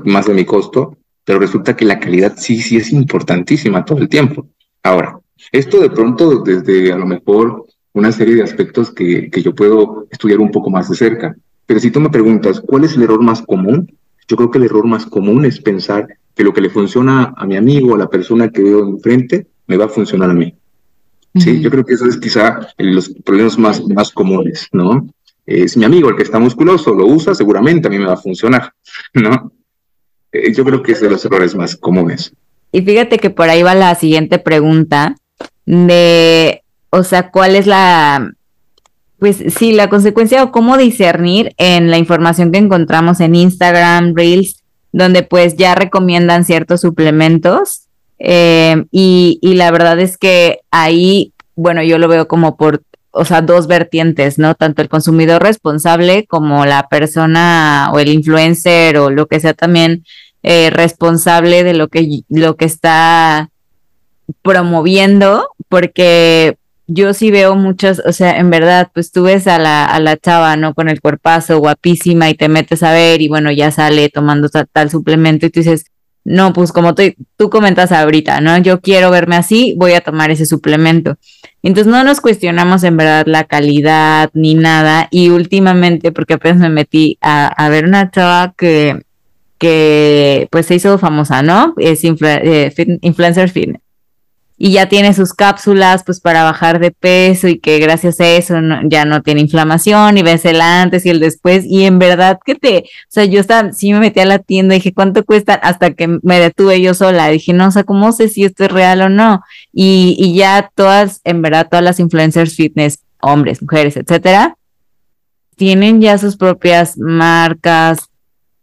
[0.04, 4.08] más de mi costo, pero resulta que la calidad sí, sí es importantísima todo el
[4.08, 4.48] tiempo.
[4.82, 5.18] Ahora,
[5.52, 10.06] esto de pronto desde a lo mejor una serie de aspectos que, que yo puedo
[10.10, 11.34] estudiar un poco más de cerca.
[11.66, 13.92] Pero si tú me preguntas, ¿cuál es el error más común?
[14.26, 17.46] Yo creo que el error más común es pensar que lo que le funciona a
[17.46, 20.54] mi amigo, a la persona que veo enfrente, me va a funcionar a mí.
[21.38, 25.08] Sí, yo creo que eso es quizá los problemas más, más comunes, ¿no?
[25.46, 28.18] Es mi amigo el que está musculoso, lo usa, seguramente a mí me va a
[28.18, 28.72] funcionar,
[29.14, 29.52] ¿no?
[30.32, 32.32] Eh, yo creo que es de los errores más comunes.
[32.70, 35.16] Y fíjate que por ahí va la siguiente pregunta
[35.64, 38.32] de, o sea, ¿cuál es la,
[39.18, 44.62] pues sí, la consecuencia o cómo discernir en la información que encontramos en Instagram, Reels,
[44.92, 47.87] donde pues ya recomiendan ciertos suplementos?
[48.18, 53.24] Eh, y, y la verdad es que ahí, bueno, yo lo veo como por o
[53.24, 54.54] sea, dos vertientes, ¿no?
[54.54, 60.04] Tanto el consumidor responsable como la persona o el influencer o lo que sea también
[60.42, 63.50] eh, responsable de lo que, lo que está
[64.42, 69.84] promoviendo, porque yo sí veo muchas, o sea, en verdad, pues tú ves a la,
[69.84, 70.74] a la chava, ¿no?
[70.74, 74.90] Con el cuerpazo guapísima y te metes a ver y bueno, ya sale tomando tal,
[74.90, 75.86] suplemento y tú dices,
[76.28, 77.02] no, pues como tú,
[77.36, 78.58] tú comentas ahorita, ¿no?
[78.58, 81.16] Yo quiero verme así, voy a tomar ese suplemento.
[81.62, 85.08] Entonces no nos cuestionamos en verdad la calidad ni nada.
[85.10, 89.00] Y últimamente, porque apenas me metí a, a ver una chava que
[89.58, 91.74] que pues se hizo famosa, ¿no?
[91.78, 93.82] Es eh, influencer fitness.
[94.60, 98.56] Y ya tiene sus cápsulas pues para bajar de peso y que gracias a eso
[98.86, 101.64] ya no tiene inflamación y ves el antes y el después.
[101.64, 104.74] Y en verdad que te, o sea, yo estaba, sí me metí a la tienda
[104.74, 105.54] y dije, ¿cuánto cuesta?
[105.54, 107.28] Hasta que me detuve yo sola.
[107.28, 109.42] Dije, no, o sea, ¿cómo sé si esto es real o no?
[109.72, 114.56] Y, y ya todas, en verdad, todas las influencers fitness, hombres, mujeres, etcétera,
[115.56, 118.08] tienen ya sus propias marcas,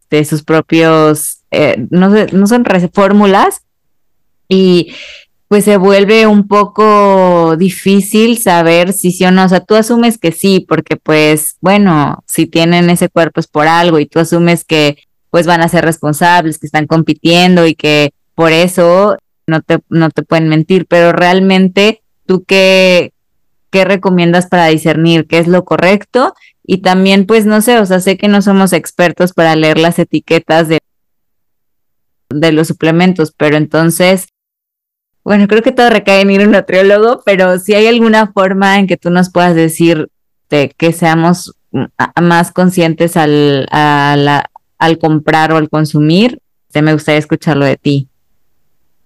[0.10, 3.62] de sus propios, eh, no, sé, no son fórmulas
[4.48, 4.94] y
[5.48, 9.46] pues se vuelve un poco difícil saber si sí o no.
[9.46, 13.68] O sea, tú asumes que sí, porque pues, bueno, si tienen ese cuerpo es por
[13.68, 14.98] algo y tú asumes que
[15.30, 20.10] pues van a ser responsables, que están compitiendo y que por eso no te, no
[20.10, 23.14] te pueden mentir, pero realmente tú qué,
[23.70, 26.34] qué recomiendas para discernir qué es lo correcto
[26.68, 30.00] y también, pues no sé, o sea, sé que no somos expertos para leer las
[30.00, 30.80] etiquetas de,
[32.30, 34.30] de los suplementos, pero entonces,
[35.26, 38.78] bueno, creo que todo recae en ir a un nutriólogo, pero si hay alguna forma
[38.78, 40.08] en que tú nos puedas decir
[40.52, 41.56] de que seamos
[42.22, 46.40] más conscientes al, al comprar o al consumir,
[46.72, 48.08] te me gustaría escucharlo de ti.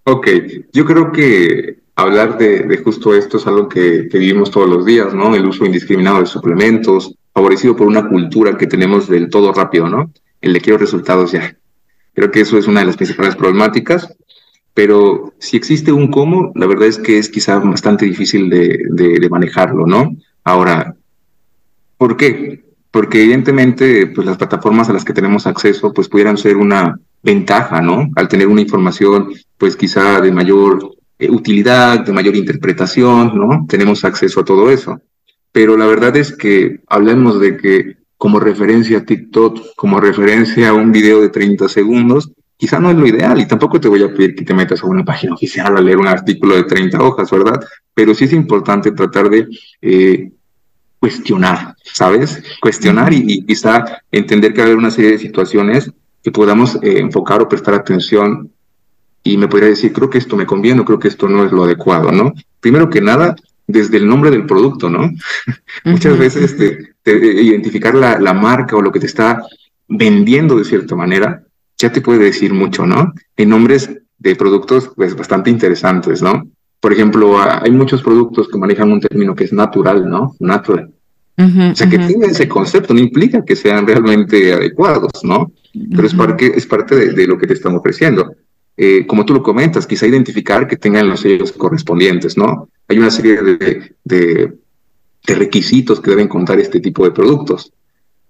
[0.03, 0.27] Ok,
[0.73, 5.13] yo creo que hablar de, justo esto es algo que, que, vivimos todos los días,
[5.13, 5.35] ¿no?
[5.35, 10.11] El uso indiscriminado de suplementos, favorecido por una cultura que tenemos del todo rápido, ¿no?
[10.41, 11.55] El de quiero resultados ya.
[12.13, 14.13] Creo que eso es una de las principales problemáticas,
[14.79, 19.85] pero si existe un cómo, la verdad es que es quizá bastante difícil de, manejarlo,
[19.85, 20.15] ¿no?
[20.45, 20.95] Ahora,
[21.97, 22.63] ¿por qué?
[22.89, 27.81] Porque evidentemente, pues las plataformas a las que tenemos acceso, pues pudieran ser una ventaja,
[27.81, 28.09] ¿no?
[28.15, 33.65] Al tener una información, pues quizá de mayor eh, utilidad, de mayor interpretación, ¿no?
[33.67, 34.97] Tenemos acceso a todo eso
[35.51, 40.73] pero la verdad es que hablemos de que como referencia a TikTok, como referencia a
[40.73, 44.13] un video de 30 segundos, quizá no es lo ideal y tampoco te voy a
[44.13, 47.31] pedir que te metas a una página oficial a leer un artículo de 30 hojas,
[47.31, 47.57] ¿verdad?
[47.93, 49.47] Pero sí es importante tratar de
[49.81, 50.29] eh,
[50.99, 52.43] cuestionar, ¿sabes?
[52.59, 55.89] Cuestionar y, quizá entender que va a haber una serie de situaciones
[56.21, 58.51] que podamos eh, enfocar o prestar atención
[59.23, 61.53] y me podría decir, creo que esto me conviene o creo que esto no es
[61.53, 62.33] lo adecuado, ¿no?
[62.59, 65.09] Primero que nada, desde el nombre del producto, ¿no?
[65.85, 66.57] Muchas veces
[67.05, 69.43] identificar la, marca o lo que te está
[69.87, 71.41] vendiendo de cierta manera
[71.79, 73.13] ya te puede decir mucho, ¿no?
[73.37, 73.89] En nombres
[74.19, 76.47] de productos pues bastante interesantes, ¿no?
[76.79, 80.35] Por ejemplo, hay muchos productos que manejan un término que es natural, ¿no?
[80.39, 80.91] Natural.
[81.37, 85.51] o sea, que tiene ese concepto, no implica que sean realmente adecuados, ¿no?
[85.95, 88.33] Pero es, parte, es parte de, lo que te están ofreciendo.
[88.75, 92.69] Eh, como tú lo comentas, quizá identificar que tengan los sellos correspondientes, ¿no?
[92.87, 94.53] Hay una serie de, de,
[95.27, 97.71] requisitos que deben contar este tipo de productos.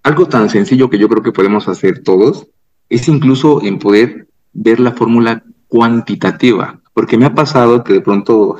[0.02, 2.46] Algo tan sencillo que yo creo que podemos hacer todos
[2.90, 8.58] es incluso en poder ver la fórmula cuantitativa, porque me ha pasado que de pronto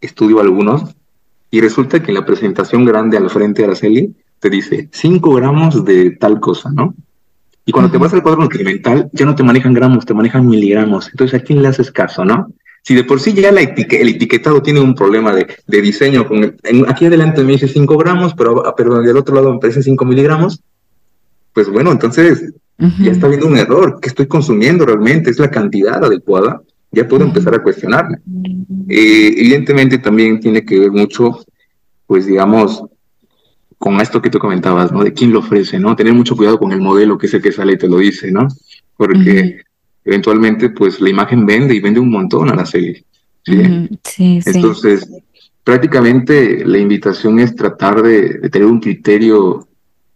[0.00, 0.94] estudio algunos
[1.50, 5.84] y resulta que en la presentación grande al frente de Araceli te dice 5 gramos
[5.84, 6.94] de tal cosa, ¿no?
[7.64, 11.08] Y cuando te vas al cuadro nutrimental, ya no te manejan gramos, te manejan miligramos.
[11.10, 12.52] Entonces, ¿a quién le haces caso, no?
[12.82, 16.56] Si de por sí ya la el etiquetado tiene un problema de, de diseño, con
[16.88, 20.62] aquí adelante me dice 5 gramos, pero, pero del otro lado me parece 5 miligramos,
[21.52, 22.54] pues bueno, entonces
[22.98, 23.98] ya está habiendo un error.
[24.00, 25.30] ¿Qué estoy consumiendo realmente?
[25.30, 26.62] ¿Es la cantidad adecuada?
[26.90, 28.18] Ya puedo empezar a cuestionarme.
[28.88, 31.44] Eh, evidentemente también tiene que ver mucho,
[32.06, 32.82] pues digamos,
[33.78, 35.04] con esto que tú comentabas, ¿no?
[35.04, 35.94] De quién lo ofrece, ¿no?
[35.94, 38.30] Tener mucho cuidado con el modelo que es el que sale y te lo dice,
[38.30, 38.48] ¿no?
[38.96, 39.62] Porque
[40.04, 43.04] eventualmente, pues la imagen vende y vende un montón a la serie.
[43.44, 43.88] ¿sí?
[44.04, 45.08] sí, Entonces,
[45.64, 49.68] prácticamente la invitación es tratar de, tener un criterio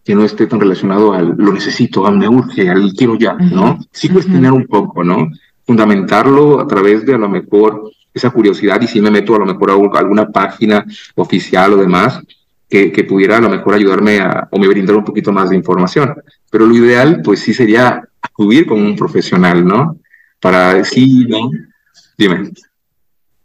[0.05, 3.79] que no esté tan relacionado al lo necesito, al me urge, al quiero ya, ¿no?
[3.91, 5.31] Sí cuestionar un poco, ¿no?
[5.67, 9.47] Fundamentarlo a través de a lo mejor esa curiosidad y si me meto a lo
[9.47, 12.21] mejor a, alguna página oficial o demás
[12.69, 15.57] que, que, pudiera a lo mejor ayudarme a, o me brindar un poquito más de
[15.57, 16.15] información.
[16.51, 19.99] Pero lo ideal, pues sí sería acudir con un profesional, ¿no?
[20.39, 21.51] Para decir, ¿no?
[22.19, 22.51] Dime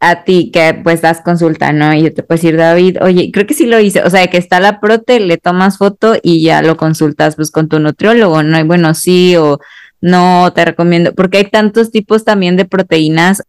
[0.00, 1.94] a ti que pues das consulta, ¿no?
[1.94, 4.38] Y yo te puedo decir, David, oye, creo que sí lo hice, o sea, que
[4.38, 8.58] está la prote, le tomas foto y ya lo consultas pues con tu nutriólogo, ¿no?
[8.58, 9.60] Y bueno, sí o
[10.00, 13.42] no, te recomiendo, porque hay tantos tipos también de proteínas.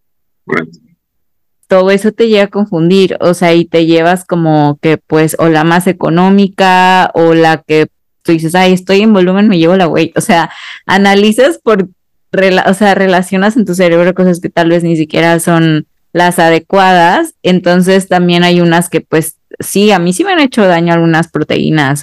[1.67, 5.47] Todo eso te llega a confundir, o sea, y te llevas como que pues o
[5.47, 7.87] la más económica o la que
[8.23, 10.51] tú dices, ay, estoy en volumen, me llevo la güey, o sea,
[10.85, 11.87] analizas por,
[12.67, 17.35] o sea, relacionas en tu cerebro cosas que tal vez ni siquiera son las adecuadas,
[17.43, 21.29] entonces también hay unas que pues sí, a mí sí me han hecho daño algunas
[21.29, 22.01] proteínas.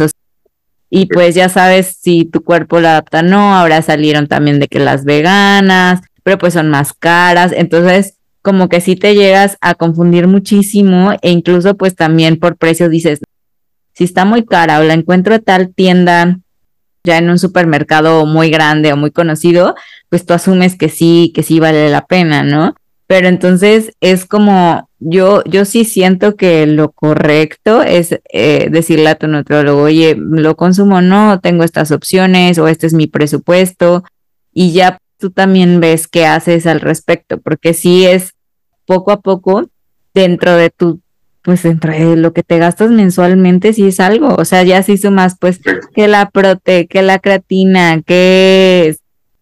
[0.91, 4.79] y pues ya sabes si tu cuerpo la adapta no, ahora salieron también de que
[4.79, 10.27] las veganas, pero pues son más caras, entonces como que sí te llegas a confundir
[10.27, 13.21] muchísimo e incluso pues también por precio dices,
[13.93, 16.39] si está muy cara o la encuentro a tal tienda
[17.05, 19.75] ya en un supermercado muy grande o muy conocido,
[20.09, 22.75] pues tú asumes que sí, que sí vale la pena, ¿no?
[23.09, 29.15] Pero entonces es como, yo, yo sí siento que lo correcto es eh, decirle a
[29.15, 34.05] tu nutriólogo, oye, lo consumo no, tengo estas opciones o este es mi presupuesto
[34.53, 38.35] y ya tú también ves qué haces al respecto, porque sí es
[38.85, 39.71] poco a poco
[40.13, 41.01] dentro de tu,
[41.41, 44.99] pues dentro de lo que te gastas mensualmente, sí es algo, o sea, ya si
[44.99, 45.61] sumas pues
[45.95, 48.98] que la prote, que la creatina, que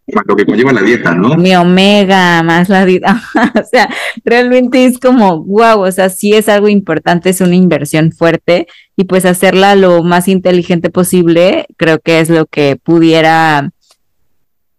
[0.06, 1.36] lo que conlleva la dieta, ¿no?
[1.36, 3.20] Mi omega, más la dieta.
[3.54, 3.88] o sea,
[4.24, 9.04] realmente es como, wow, o sea, sí es algo importante, es una inversión fuerte y
[9.04, 13.70] pues hacerla lo más inteligente posible, creo que es lo que pudiera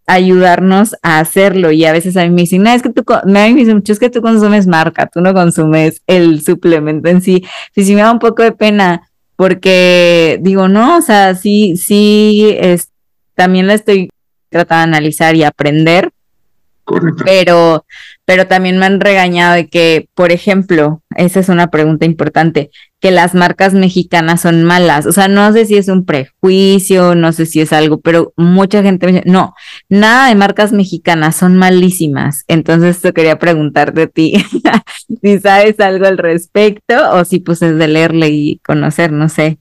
[0.08, 1.72] ayudarnos a hacerlo.
[1.72, 4.00] Y a veces a mí me dicen, no, es que tú, me dicen mucho, es
[4.00, 7.44] que tú consumes marca, tú no consumes el suplemento en sí.
[7.76, 12.56] Sí, sí me da un poco de pena porque digo, no, o sea, sí, sí,
[12.60, 12.90] es,
[13.36, 14.10] también la estoy
[14.50, 16.12] trata de analizar y aprender.
[16.84, 17.24] Correcto.
[17.26, 17.86] Pero,
[18.24, 23.12] pero también me han regañado de que, por ejemplo, esa es una pregunta importante, que
[23.12, 25.06] las marcas mexicanas son malas.
[25.06, 28.82] O sea, no sé si es un prejuicio, no sé si es algo, pero mucha
[28.84, 29.54] gente me dice, no,
[29.90, 32.46] nada de marcas mexicanas son malísimas.
[32.48, 34.34] Entonces, esto quería preguntarte a ti
[35.22, 39.60] si sabes algo al respecto o si pues es de leerle y conocer, no sé.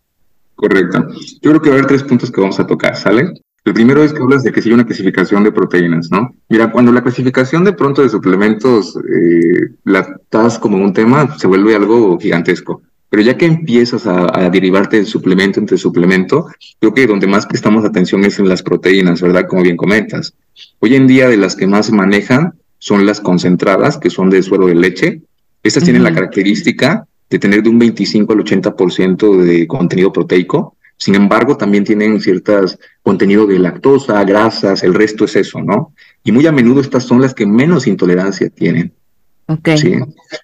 [0.55, 1.07] Correcto.
[1.43, 3.33] Yo creo que va a haber tres puntos que vamos a tocar, ¿sale?
[3.67, 6.37] El primero es que hablas de que sigue una clasificación de proteínas, ¿no?
[6.49, 11.49] Mira, cuando la clasificación de pronto de suplementos eh, la estás como un tema, se
[11.49, 12.83] vuelve algo gigantesco.
[13.11, 16.47] Pero ya que empiezas a, derivarte de suplemento entre suplemento,
[16.79, 19.49] creo que donde más prestamos atención es en las proteínas, ¿verdad?
[19.49, 20.33] Como bien comentas.
[20.79, 24.45] Hoy en día de las que más se manejan son las concentradas, que son de
[24.45, 25.23] suero de leche.
[25.65, 31.15] Estas tienen la característica de tener de un 25 al 80% de contenido proteico sin
[31.15, 35.93] embargo, también tienen ciertas contenido de lactosa, grasas, el resto es eso, ¿no?
[36.25, 38.93] Y muy a menudo estas son las que menos intolerancia tienen.
[39.49, 39.69] Ok.
[39.77, 39.95] Sí,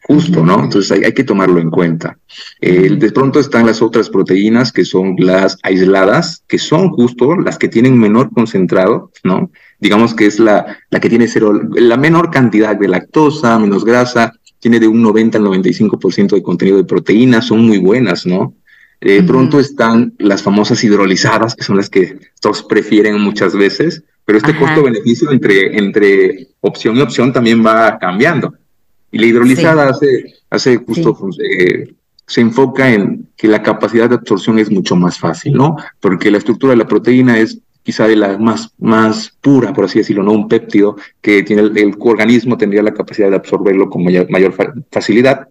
[0.05, 0.63] justo, ¿no?
[0.63, 2.19] Entonces hay, que tomarlo en cuenta.
[2.61, 7.69] de pronto están las otras proteínas que son las aisladas, que son justo las que
[7.69, 9.51] tienen menor concentrado, ¿no?
[9.81, 14.35] Digamos que es la, la que tiene cero, la menor cantidad de lactosa, menos grasa,
[14.61, 18.55] tiene de un 90 al 95% de contenido de proteínas, son muy buenas, ¿no?
[19.03, 24.05] De eh, pronto están las famosas hidrolizadas, que son las que todos prefieren muchas veces,
[24.25, 28.55] pero este costo-beneficio entre, entre opción y opción también va cambiando.
[29.11, 31.93] Y la hidrolizada hace, hace justo, eh,
[32.29, 35.77] se enfoca en que la capacidad de absorción es mucho más fácil, ¿no?
[35.99, 39.99] Porque la estructura de la proteína es quizá de la más, más pura, por así
[39.99, 40.31] decirlo, ¿no?
[40.31, 44.55] Un péptido que tiene el, organismo tendría la capacidad de absorberlo con mayor, mayor
[44.93, 45.49] facilidad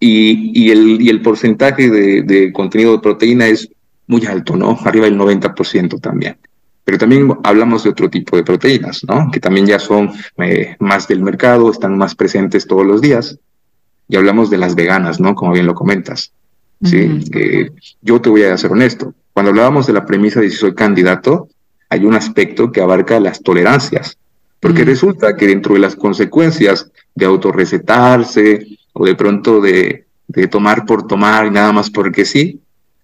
[0.00, 3.68] y, el, y el porcentaje de, contenido de proteína es
[4.06, 4.78] muy alto, ¿no?
[4.84, 6.36] Arriba del 90% también.
[6.84, 9.30] Pero también hablamos de otro tipo de proteínas, ¿no?
[9.30, 13.38] Que también ya son eh, más del mercado, están más presentes todos los días.
[14.08, 15.34] Y hablamos de las veganas, ¿no?
[15.34, 16.32] Como bien lo comentas.
[16.82, 17.20] Sí,
[18.00, 19.12] yo te voy a ser honesto.
[19.32, 21.48] Cuando hablábamos de la premisa de si soy candidato,
[21.88, 24.16] hay un aspecto que abarca las tolerancias,
[24.60, 30.84] porque resulta que dentro de las consecuencias de autorrecetarse o de pronto de, de tomar
[30.84, 32.60] por tomar y nada más porque sí,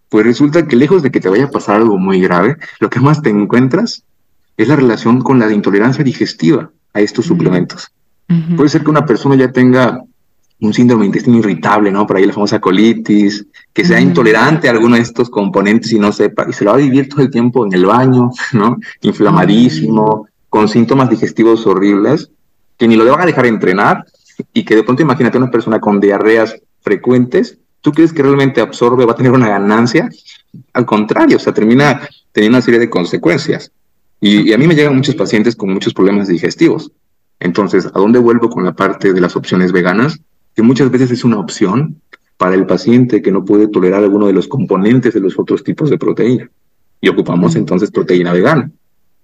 [0.08, 3.00] pues resulta que lejos de que te vaya a pasar algo muy grave, lo que
[3.00, 4.04] más te encuentras
[4.56, 7.90] es la relación con la intolerancia digestiva a estos suplementos.
[8.56, 10.00] Puede ser que una persona ya tenga
[10.60, 12.06] un síndrome de intestino irritable, ¿no?
[12.06, 16.10] Por ahí la famosa colitis, que sea intolerante a alguno de estos componentes y no
[16.10, 18.78] sepa, y se lo va a vivir todo el tiempo en el baño, ¿no?
[19.02, 22.30] Inflamadísimo, con síntomas digestivos horribles,
[22.78, 24.04] que ni lo van a dejar entrenar
[24.52, 29.04] y que de pronto imagínate una persona con diarreas frecuentes, ¿tú crees que realmente absorbe,
[29.04, 30.08] va a tener una ganancia?
[30.72, 33.70] Al contrario, o sea, termina teniendo una serie de consecuencias.
[34.20, 36.92] Y, y a mí me llegan muchos pacientes con muchos problemas digestivos.
[37.40, 40.20] Entonces, ¿a dónde vuelvo con la parte de las opciones veganas?
[40.54, 42.00] que muchas veces es una opción
[42.36, 45.90] para el paciente que no puede tolerar alguno de los componentes de los otros tipos
[45.90, 46.50] de proteína.
[47.00, 48.70] Y ocupamos entonces proteína vegana.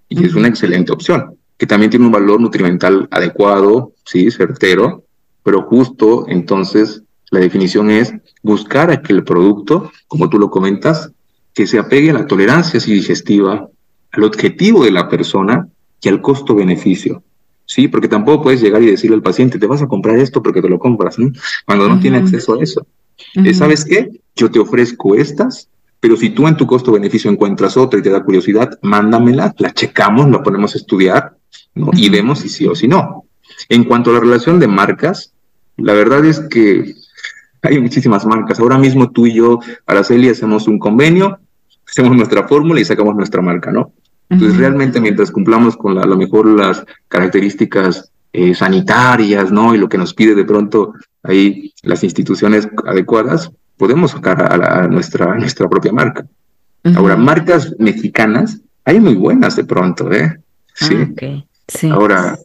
[0.08, 5.04] Y es una excelente opción, que también tiene un valor nutrimental adecuado, sí, certero,
[5.42, 11.12] pero justo entonces la definición es buscar aquel producto, como tú lo comentas,
[11.52, 13.68] que se apegue a la tolerancia digestiva,
[14.11, 15.68] al objetivo de la persona
[16.00, 17.22] y al costo-beneficio.
[17.66, 20.62] Sí, porque tampoco puedes llegar y decirle al paciente, te vas a comprar esto porque
[20.62, 21.30] te lo compras, ¿no?
[21.66, 22.86] Cuando no tiene acceso a eso.
[23.52, 24.08] ¿Sabes qué?
[24.34, 25.68] Yo te ofrezco estas,
[26.00, 30.30] pero si tú en tu costo-beneficio encuentras otra y te da curiosidad, mándamela, la checamos,
[30.30, 31.36] la ponemos a estudiar,
[31.74, 31.90] ¿no?
[31.94, 33.24] Y vemos si sí o si no.
[33.68, 35.32] En cuanto a la relación de marcas,
[35.76, 36.94] la verdad es que
[37.62, 38.61] hay muchísimas marcas.
[38.61, 41.38] Ahora mismo tú y yo, Araceli, hacemos un convenio,
[41.88, 43.92] hacemos nuestra fórmula y sacamos nuestra marca, ¿no?
[44.28, 49.74] Entonces, realmente mientras cumplamos con a lo mejor las características eh, sanitarias, ¿no?
[49.74, 50.94] Y lo que nos pide de pronto
[51.24, 56.26] ahí las instituciones adecuadas, podemos sacar a, nuestra, nuestra propia marca.
[56.94, 60.38] Ahora, marcas mexicanas, hay muy buenas de pronto, ¿eh?
[60.81, 60.97] Sí.
[61.22, 61.89] Ah, sí.
[61.89, 62.39] Ahora,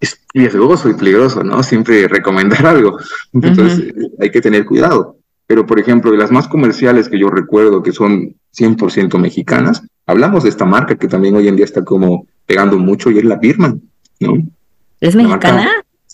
[0.00, 1.62] es riesgoso y peligroso, ¿no?
[1.62, 2.98] Siempre recomendar algo.
[3.32, 5.16] Entonces, hay que tener cuidado.
[5.46, 10.44] Pero, por ejemplo, de las más comerciales que yo recuerdo que son 100% mexicanas, hablamos
[10.44, 13.36] de esta marca que también hoy en día está como pegando mucho y es la
[13.36, 13.82] Birman,
[14.20, 14.34] ¿no?
[15.00, 15.68] ¿Es mexicana?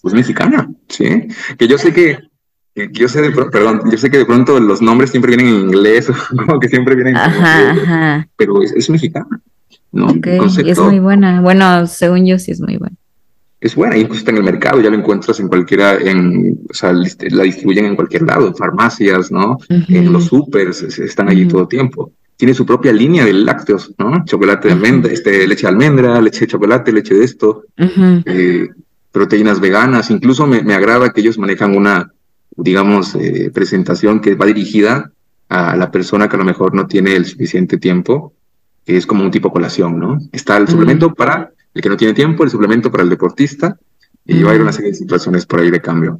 [0.08, 1.28] es mexicana, sí.
[1.58, 2.18] Que yo sé que,
[2.92, 6.10] yo sé de perdón, yo sé que de pronto los nombres siempre vienen en inglés,
[6.46, 9.40] como que siempre vienen ajá, pero es, mexicana,
[9.96, 10.14] ¿no?
[10.14, 11.40] y es muy buena.
[11.40, 12.96] Bueno, según yo sí es muy buena.
[13.60, 16.92] Es buena, incluso está en el mercado, ya lo encuentras en cualquiera, en, o sea,
[16.92, 19.58] la distribuyen en cualquier lado, en farmacias, ¿no?
[19.68, 24.24] En los supers, están allí todo el tiempo tiene su propia línea de lácteos, ¿no?
[24.24, 28.68] Chocolate de almendra, este, leche de almendra, leche de chocolate, leche de esto, eh,
[29.10, 30.10] proteínas veganas.
[30.10, 32.12] Incluso me, agrada que ellos manejan una,
[32.56, 35.10] digamos, eh, presentación que va dirigida
[35.48, 38.34] a la persona que a lo mejor no tiene el suficiente tiempo,
[38.86, 40.18] que es como un tipo colación, ¿no?
[40.30, 43.76] Está el suplemento para el que no tiene tiempo, el suplemento para el deportista,
[44.24, 46.16] y va a ir una serie de situaciones por ahí de cambio.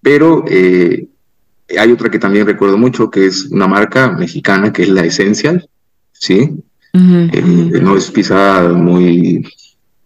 [0.00, 1.08] Pero eh,
[1.76, 5.68] hay otra que también recuerdo mucho, que es una marca mexicana, que es la Essential,
[6.12, 6.52] ¿sí?
[6.92, 9.44] Eh, no es quizá muy,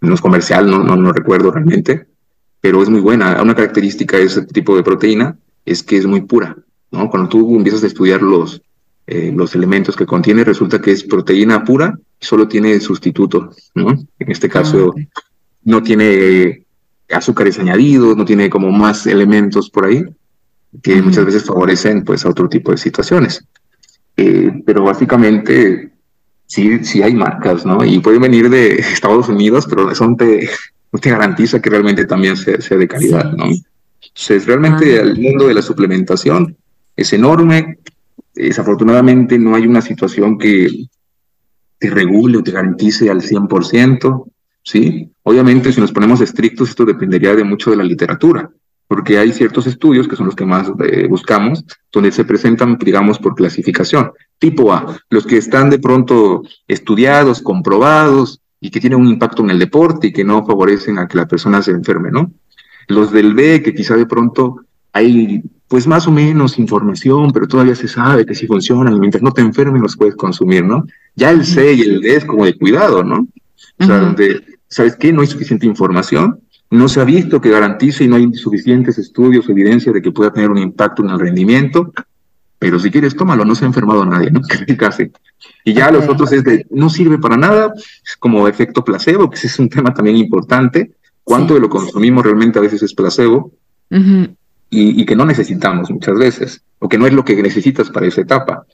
[0.00, 2.06] no es comercial, no, no, no, recuerdo realmente,
[2.62, 3.42] pero es muy buena.
[3.42, 5.36] Una característica de ese tipo de proteína
[5.66, 6.56] es que es muy pura,
[6.90, 7.10] ¿no?
[7.10, 8.62] Cuando tú empiezas a estudiar los,
[9.10, 13.90] eh, los elementos que contiene, resulta que es proteína pura solo tiene sustituto, ¿no?
[14.18, 15.20] En este caso, ah,
[15.64, 16.64] no tiene
[17.10, 20.04] azúcares añadidos, no tiene como más elementos por ahí,
[20.82, 23.42] que muchas veces favorecen pues a otro tipo de situaciones.
[24.14, 25.90] Eh, pero básicamente
[26.44, 27.82] sí, sí hay marcas, ¿no?
[27.84, 30.50] Y pueden venir de Estados Unidos, pero eso no te,
[30.92, 33.46] no te garantiza que realmente también sea, sea de calidad, ¿no?
[33.46, 36.56] Entonces, realmente el mundo de la suplementación
[36.94, 37.78] es enorme.
[38.34, 40.68] Desafortunadamente no hay una situación que
[41.78, 44.24] te regule o te garantice al 100%,
[44.62, 45.10] ¿sí?
[45.22, 48.50] Obviamente, si nos ponemos estrictos, esto dependería de mucho de la literatura
[48.88, 53.18] porque hay ciertos estudios que son los que más eh, buscamos, donde se presentan, digamos,
[53.18, 54.12] por clasificación.
[54.38, 59.50] Tipo A, los que están de pronto estudiados, comprobados y que tienen un impacto en
[59.50, 62.32] el deporte y que no favorecen a que la persona se enferme, ¿no?
[62.88, 67.74] Los del B, que quizá de pronto hay pues más o menos información, pero todavía
[67.74, 70.86] se sabe que si funcionan y mientras no te enfermen los puedes consumir, ¿no?
[71.14, 73.28] Ya el C y el D es como de cuidado, ¿no?
[73.78, 75.12] O sea, donde, ¿sabes qué?
[75.12, 76.40] No hay suficiente información,
[76.70, 80.10] no se ha visto que garantice y no hay suficientes estudios o evidencia de que
[80.10, 81.92] pueda tener un impacto en el rendimiento,
[82.58, 84.40] pero si quieres, tómalo, no se ha enfermado nadie, ¿no?
[84.78, 85.12] Casi.
[85.64, 89.36] Y ya los otros es de, no sirve para nada, es como efecto placebo, que
[89.36, 90.92] ese es un tema también importante.
[91.22, 93.52] ¿Cuánto de lo consumimos realmente a veces es placebo?
[94.70, 98.20] Y, que no necesitamos muchas veces, o que no es lo que necesitas para esa
[98.20, 98.66] etapa.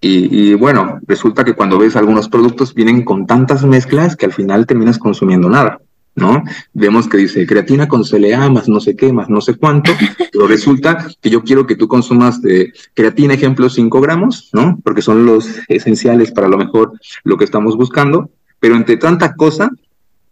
[0.00, 4.66] Y, bueno, resulta que cuando ves algunos productos vienen con tantas mezclas que al final
[4.66, 5.78] terminas consumiendo nada,
[6.14, 6.42] ¿no?
[6.72, 9.92] Vemos que dice creatina con CLA más no sé qué, más no sé cuánto,
[10.32, 14.80] pero resulta que yo quiero que tú consumas de creatina, ejemplo, 5 gramos, ¿no?
[14.82, 16.92] Porque son los esenciales para lo mejor
[17.24, 19.70] lo que estamos buscando, pero entre tanta cosa,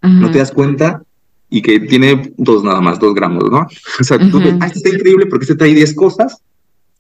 [0.01, 1.03] no te das cuenta
[1.51, 3.67] y que tiene dos nada más, dos gramos, ¿no?
[4.01, 6.43] O sea, tú ves, ah, este está increíble porque este trae 10 cosas,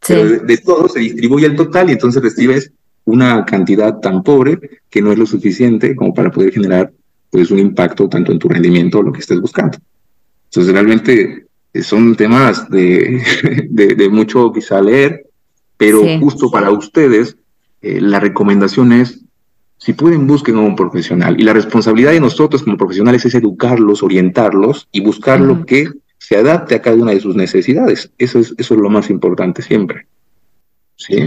[0.07, 2.72] pero de, todo se distribuye el total y entonces recibes
[3.05, 6.92] una cantidad tan pobre que no es lo suficiente como para poder generar
[7.30, 9.78] pues un impacto tanto en tu rendimiento o lo que estés buscando.
[10.44, 11.46] Entonces realmente
[11.82, 13.22] son temas de,
[13.70, 15.26] de, mucho quizá leer,
[15.76, 17.36] pero justo para ustedes
[17.82, 19.20] eh, la recomendación es
[19.79, 21.41] si pueden, busquen a un profesional.
[21.41, 26.37] Y la responsabilidad de nosotros como profesionales es educarlos, orientarlos y buscar lo que se
[26.37, 28.11] adapte a cada una de sus necesidades.
[28.18, 30.07] Eso es, eso es lo más importante siempre.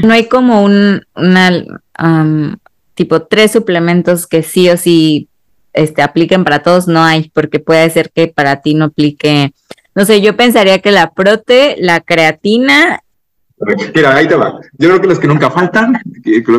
[0.03, 1.63] No hay como un una,
[2.93, 5.29] tipo tres suplementos que sí o sí
[5.73, 9.53] este, apliquen para todos, no hay, porque puede ser que para ti no aplique.
[9.95, 13.01] No sé, yo pensaría que la prote, la creatina
[13.95, 14.59] Mira, ahí te va.
[14.77, 16.01] Yo creo que los que nunca faltan,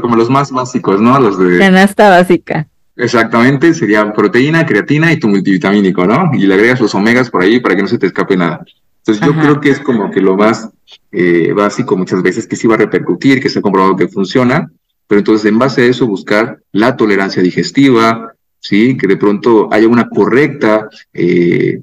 [0.00, 1.18] como los más básicos, ¿no?
[1.18, 1.58] Los de.
[1.58, 2.66] Canasta básica.
[2.96, 6.30] Exactamente, sería proteína, creatina y tu multivitamínico, ¿no?
[6.34, 8.64] Y le agregas los omegas por ahí para que no se te escape nada.
[8.98, 10.68] Entonces yo creo que es como que lo más
[11.10, 14.70] eh, básico muchas veces que sí va a repercutir, que se ha comprobado que funciona,
[15.08, 18.96] pero entonces en base a eso buscar la tolerancia digestiva, ¿sí?
[18.96, 21.80] Que de pronto haya una correcta eh,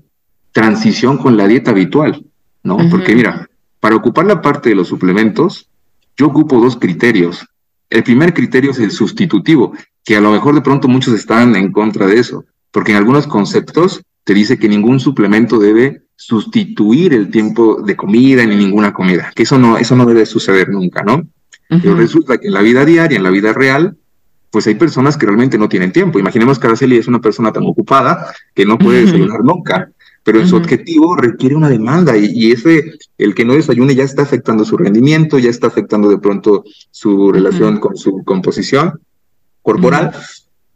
[0.51, 2.24] transición con la dieta habitual,
[2.63, 2.78] ¿no?
[2.89, 3.49] Porque mira,
[3.80, 5.69] para ocupar la parte de los suplementos,
[6.17, 7.45] yo ocupo dos criterios.
[7.89, 9.73] El primer criterio es el sustitutivo,
[10.03, 13.25] que a lo mejor de pronto muchos están en contra de eso, porque en algunos
[13.25, 19.32] conceptos te dice que ningún suplemento debe sustituir el tiempo de comida ni ninguna comida,
[19.34, 21.27] que eso no, eso no debe suceder nunca, ¿no?
[21.69, 23.95] Pero resulta que en la vida diaria, en la vida real,
[24.49, 26.17] pues hay personas que realmente no tienen tiempo.
[26.17, 29.91] Imaginemos que Araceli es una persona tan ocupada que no puede desayunar nunca
[30.32, 34.63] pero su objetivo requiere una demanda y, ese, el que no desayune ya está afectando
[34.63, 38.99] su rendimiento, ya está afectando de pronto su relación con su composición
[39.63, 40.11] corporal.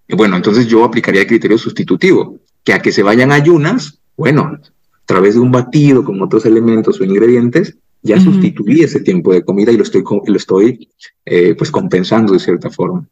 [0.08, 4.41] y bueno, entonces yo aplicaría el criterio sustitutivo, que a que se vayan ayunas, bueno,
[4.41, 9.43] a través de un batido con otros elementos o ingredientes, ya sustituí ese tiempo de
[9.43, 10.89] comida y lo estoy, lo estoy
[11.26, 13.08] eh, pues compensando de cierta forma.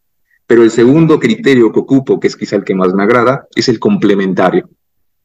[0.48, 3.70] Pero el segundo criterio que ocupo, que es quizá el que más me agrada, es
[3.70, 4.68] el complementario.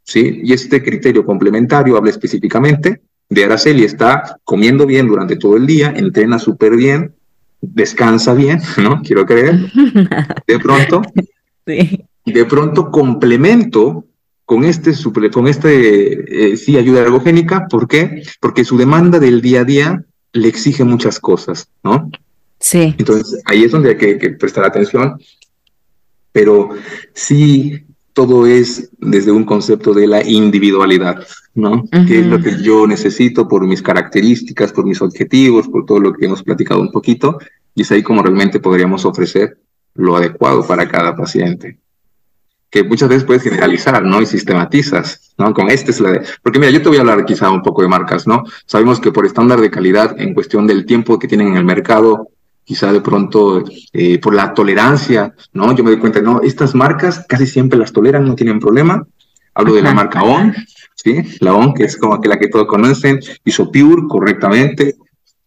[0.07, 0.41] ¿Sí?
[0.43, 5.93] Y este criterio complementario habla específicamente de Araceli, está comiendo bien durante todo el día,
[5.95, 7.15] entrena súper bien,
[7.61, 9.03] descansa bien, ¿no?
[9.03, 9.71] Quiero creer.
[10.47, 11.03] De pronto,
[11.67, 12.05] sí.
[12.25, 14.05] de pronto complemento
[14.45, 14.93] con este,
[15.33, 17.67] con este eh, sí, ayuda ergogénica.
[17.67, 18.23] ¿Por qué?
[18.41, 22.11] Porque su demanda del día a día le exige muchas cosas, ¿no?
[22.61, 22.95] Sí.
[22.97, 25.19] Entonces, ahí es donde hay que, que prestar atención.
[26.31, 26.71] Pero
[27.13, 27.86] sí,
[28.17, 31.23] todo es desde un concepto de la individualidad,
[31.55, 31.85] ¿no?
[32.09, 36.15] ¿Qué es lo que yo necesito por mis características, por mis objetivos, por todo lo
[36.15, 37.39] que hemos platicado un poquito?
[37.75, 39.59] Y es ahí como realmente podríamos ofrecer
[39.93, 41.79] lo adecuado para cada paciente.
[42.71, 44.23] Que muchas veces puedes generalizar, ¿no?
[44.23, 45.53] Y sistematizas, ¿no?
[45.53, 46.23] Con este es la de...
[46.43, 48.45] Porque mira, yo te voy a hablar quizá un poco de marcas, ¿no?
[48.65, 52.31] Sabemos que por estándar de calidad, en cuestión del tiempo que tienen en el mercado,
[52.67, 53.63] quizá de pronto
[53.93, 55.73] eh, por la tolerancia, ¿no?
[55.75, 59.07] Yo me doy cuenta, no, estas marcas casi siempre las toleran, no tienen problema.
[59.55, 60.53] Hablo de la marca ON,
[60.97, 61.23] ¿sí?
[61.41, 64.97] La ON, que es como que la que todos conocen, hizo Pure correctamente.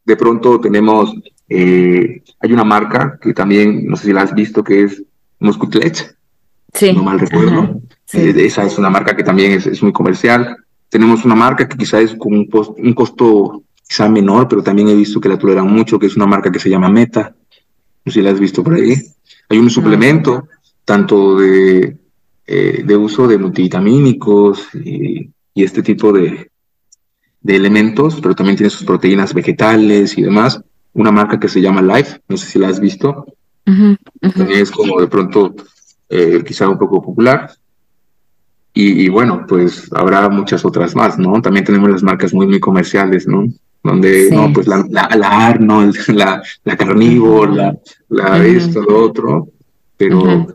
[0.05, 1.13] De pronto tenemos,
[1.49, 5.03] eh, hay una marca que también, no sé si la has visto, que es
[5.39, 6.15] Muscutlet.
[6.73, 6.93] Sí.
[6.93, 7.81] No mal recuerdo.
[8.13, 10.55] Eh, esa es una marca que también es, es, muy comercial.
[10.87, 14.95] Tenemos una marca que quizá es con un, un costo quizá menor, pero también he
[14.95, 17.33] visto que la toleran mucho, que es una marca que se llama Meta.
[18.05, 18.93] No sé si la has visto por ahí.
[19.49, 20.47] Hay un suplemento,
[20.85, 21.97] tanto de,
[22.45, 26.51] eh, de uso de multivitamínicos y, este tipo de,
[27.41, 30.61] de, elementos, pero también tiene sus proteínas vegetales y demás.
[30.93, 33.25] Una marca que se llama Life, no sé si la has visto.
[33.65, 35.53] También es como de pronto
[36.07, 37.51] eh, quizá un poco popular.
[38.73, 41.41] Y, y, bueno, pues habrá muchas otras más, ¿no?
[41.41, 43.51] También tenemos las marcas muy, muy comerciales, ¿no?
[43.83, 47.77] Donde no, pues la, la, la Arnold, la, la Carnívoro, la,
[48.09, 49.49] la esto, lo otro,
[49.97, 50.47] pero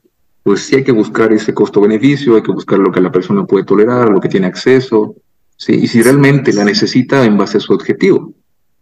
[0.43, 3.65] pues sí hay que buscar ese costo-beneficio, hay que buscar lo que la persona puede
[3.65, 5.17] tolerar, lo que tiene acceso,
[5.57, 8.35] sí, y si realmente la necesita en base a su objetivo.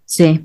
[0.05, 0.45] Sí.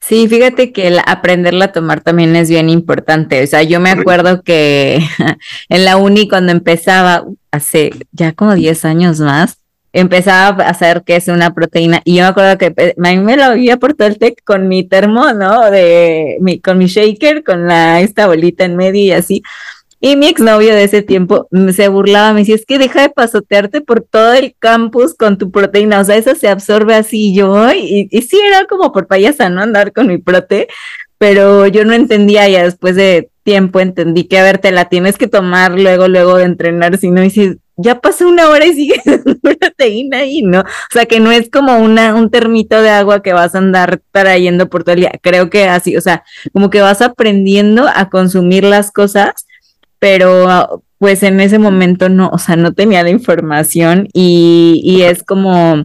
[0.00, 3.42] Sí, fíjate que el aprenderla a tomar también es bien importante.
[3.42, 5.00] O sea, yo me acuerdo que
[5.68, 9.59] en la uni cuando empezaba, hace ya como 10 años más,
[9.92, 13.36] empezaba a hacer que es una proteína y yo me acuerdo que a mí me
[13.36, 15.70] lo había por todo el tec con mi termo, ¿no?
[15.70, 19.42] De mi, con mi shaker, con la esta bolita en medio y así.
[20.02, 23.82] Y mi exnovio de ese tiempo se burlaba, me decía, es que deja de pasotearte
[23.82, 28.08] por todo el campus con tu proteína, o sea, eso se absorbe así yo, y,
[28.10, 29.60] y sí era como por payasa, ¿no?
[29.60, 30.68] Andar con mi prote,
[31.18, 35.18] pero yo no entendía ya después de tiempo entendí que a ver, te la tienes
[35.18, 39.02] que tomar luego, luego de entrenar, si no, dices, ya pasó una hora y sigues
[39.42, 40.60] proteína ahí, ¿no?
[40.60, 44.00] O sea, que no es como una, un termito de agua que vas a andar
[44.12, 45.12] trayendo por todo el día.
[45.22, 49.46] Creo que así, o sea, como que vas aprendiendo a consumir las cosas
[50.00, 55.22] pero pues en ese momento no, o sea, no tenía la información y, y es
[55.22, 55.84] como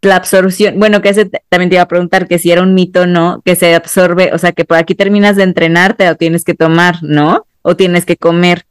[0.00, 3.02] la absorción, bueno, que ese también te iba a preguntar que si era un mito
[3.02, 6.44] o no, que se absorbe, o sea, que por aquí terminas de entrenarte o tienes
[6.44, 7.46] que tomar, ¿no?
[7.62, 8.66] O tienes que comer.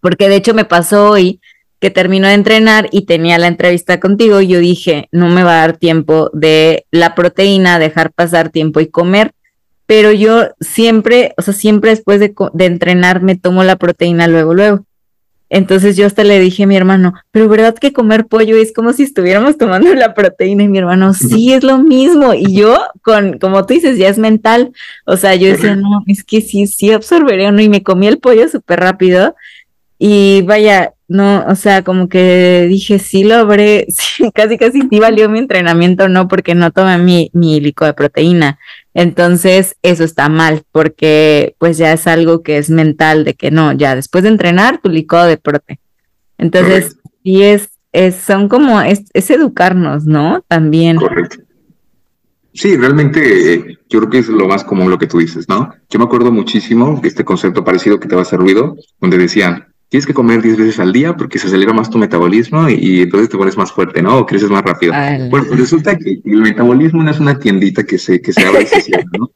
[0.00, 1.40] Porque de hecho me pasó hoy
[1.84, 5.66] que terminó de entrenar y tenía la entrevista contigo yo dije, no me va a
[5.66, 9.34] dar tiempo de la proteína, dejar pasar tiempo y comer
[9.84, 14.54] pero yo siempre, o sea, siempre después de, de, entrenar me tomo la proteína luego,
[14.54, 14.86] luego.
[15.50, 18.94] Entonces yo hasta le dije a mi hermano, pero verdad que comer pollo es como
[18.94, 22.32] si estuviéramos tomando la proteína y mi hermano, sí, es lo mismo.
[22.32, 24.72] Y yo, con, como tú dices, ya es mental.
[25.04, 28.18] O sea, yo decía, no, es que sí, sí absorberé uno y me comí el
[28.18, 29.36] pollo súper rápido.
[29.98, 34.98] Y vaya, no, o sea, como que dije, sí lo habré, sí, casi casi sí
[35.00, 38.58] valió mi entrenamiento, no, porque no tomé mi, mi de proteína.
[38.94, 43.72] Entonces, eso está mal, porque pues ya es algo que es mental, de que no,
[43.72, 45.80] ya después de entrenar, tu licuado de prote.
[46.38, 50.44] Entonces, y es, es, son como, es, educarnos, ¿no?
[50.48, 50.96] También.
[50.96, 51.38] Correcto.
[52.52, 55.74] Sí, realmente eh, yo creo que es lo más común lo que tú dices, ¿no?
[55.90, 59.18] Yo me acuerdo muchísimo de este concepto parecido que te va a hacer ruido, donde
[59.18, 63.02] decían, tienes que comer 10 veces al día porque se acelera más tu metabolismo y,
[63.02, 64.18] entonces te pones más fuerte, ¿no?
[64.18, 64.92] O creces más rápido.
[64.92, 68.64] Bueno, pues resulta que el metabolismo no es una tiendita que se, que se abre
[68.64, 69.30] y se cierra, ¿no?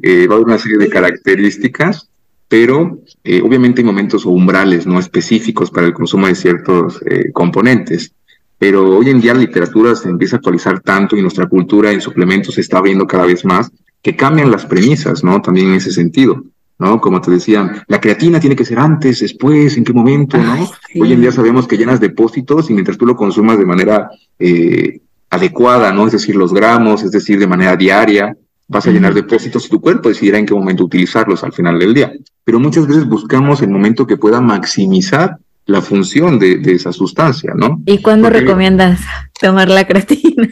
[0.00, 2.08] Eh, va a haber una serie de características,
[2.48, 7.30] pero eh, obviamente hay momentos o umbrales no específicos para el consumo de ciertos eh,
[7.30, 8.14] componentes.
[8.56, 12.00] Pero hoy en día la literatura se empieza a actualizar tanto y nuestra cultura en
[12.00, 13.70] suplementos se está viendo cada vez más
[14.00, 15.42] que cambian las premisas, ¿no?
[15.42, 16.42] También en ese sentido.
[16.80, 17.00] ¿No?
[17.00, 20.68] Como te decían, la creatina tiene que ser antes, después, en qué momento, ¿no?
[21.00, 25.00] Hoy en día sabemos que llenas depósitos y mientras tú lo consumas de manera eh,
[25.28, 26.06] adecuada, ¿no?
[26.06, 28.34] Es decir, los gramos, es decir, de manera diaria,
[28.66, 31.92] vas a llenar depósitos y tu cuerpo decidirá en qué momento utilizarlos al final del
[31.92, 32.12] día.
[32.44, 37.82] Pero muchas veces buscamos el momento que pueda maximizar la función de, esa sustancia, ¿no?
[37.84, 39.00] ¿Y cuándo recomiendas
[39.38, 40.48] tomar la creatina?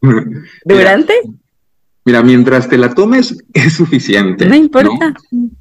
[0.64, 1.14] ¿Durante?
[1.24, 1.34] Mira,
[2.04, 4.46] mientras te la tomes es suficiente.
[4.46, 5.14] No importa.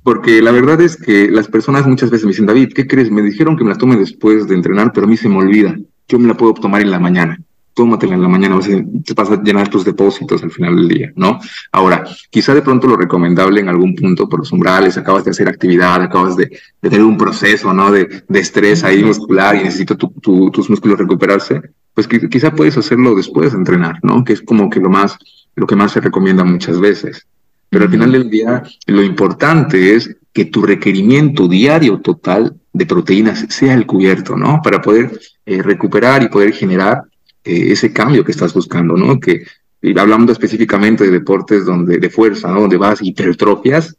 [0.03, 3.11] Porque la verdad es que las personas muchas veces me dicen, David, ¿qué crees?
[3.11, 5.75] Me dijeron que me la tome después de entrenar, pero a mí se me olvida.
[6.07, 7.39] Yo me la puedo tomar en la mañana.
[7.75, 11.13] Tómatela en la mañana, o te vas a llenar tus depósitos al final del día,
[11.15, 11.39] ¿no?
[11.71, 15.47] Ahora, quizá de pronto lo recomendable en algún punto por los umbrales, acabas de hacer
[15.47, 16.49] actividad, acabas de,
[16.81, 17.89] tener un proceso, ¿no?
[17.89, 21.61] De, estrés ahí muscular y necesito tus músculos recuperarse,
[21.93, 24.25] pues quizá puedes hacerlo después de entrenar, ¿no?
[24.25, 25.17] Que es como que lo más
[25.59, 27.27] lo que más se recomienda muchas veces.
[27.69, 33.45] Pero al final del día, lo importante es que tu requerimiento diario total de proteínas
[33.49, 34.61] sea el cubierto, ¿no?
[34.63, 37.03] Para poder eh, recuperar y poder generar
[37.43, 39.19] eh, ese cambio que estás buscando, ¿no?
[39.19, 39.43] Que
[39.97, 42.61] hablando específicamente de deportes donde de fuerza, ¿no?
[42.61, 43.95] Donde vas hipertrofias,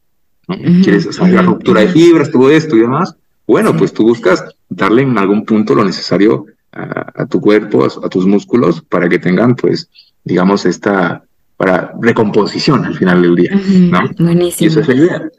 [0.49, 0.57] ¿no?
[0.83, 3.15] Quieres hacer la ruptura de fibras, todo esto y demás.
[3.47, 8.09] Bueno, pues tú buscas darle en algún punto lo necesario a, tu cuerpo, a, a,
[8.09, 9.91] tus músculos, para que tengan, pues,
[10.25, 11.25] digamos, esta
[11.61, 13.51] para recomposición al final del día,
[13.91, 14.09] ¿no?
[14.19, 14.65] Buenísimo.
[14.65, 15.31] Y esa es la idea.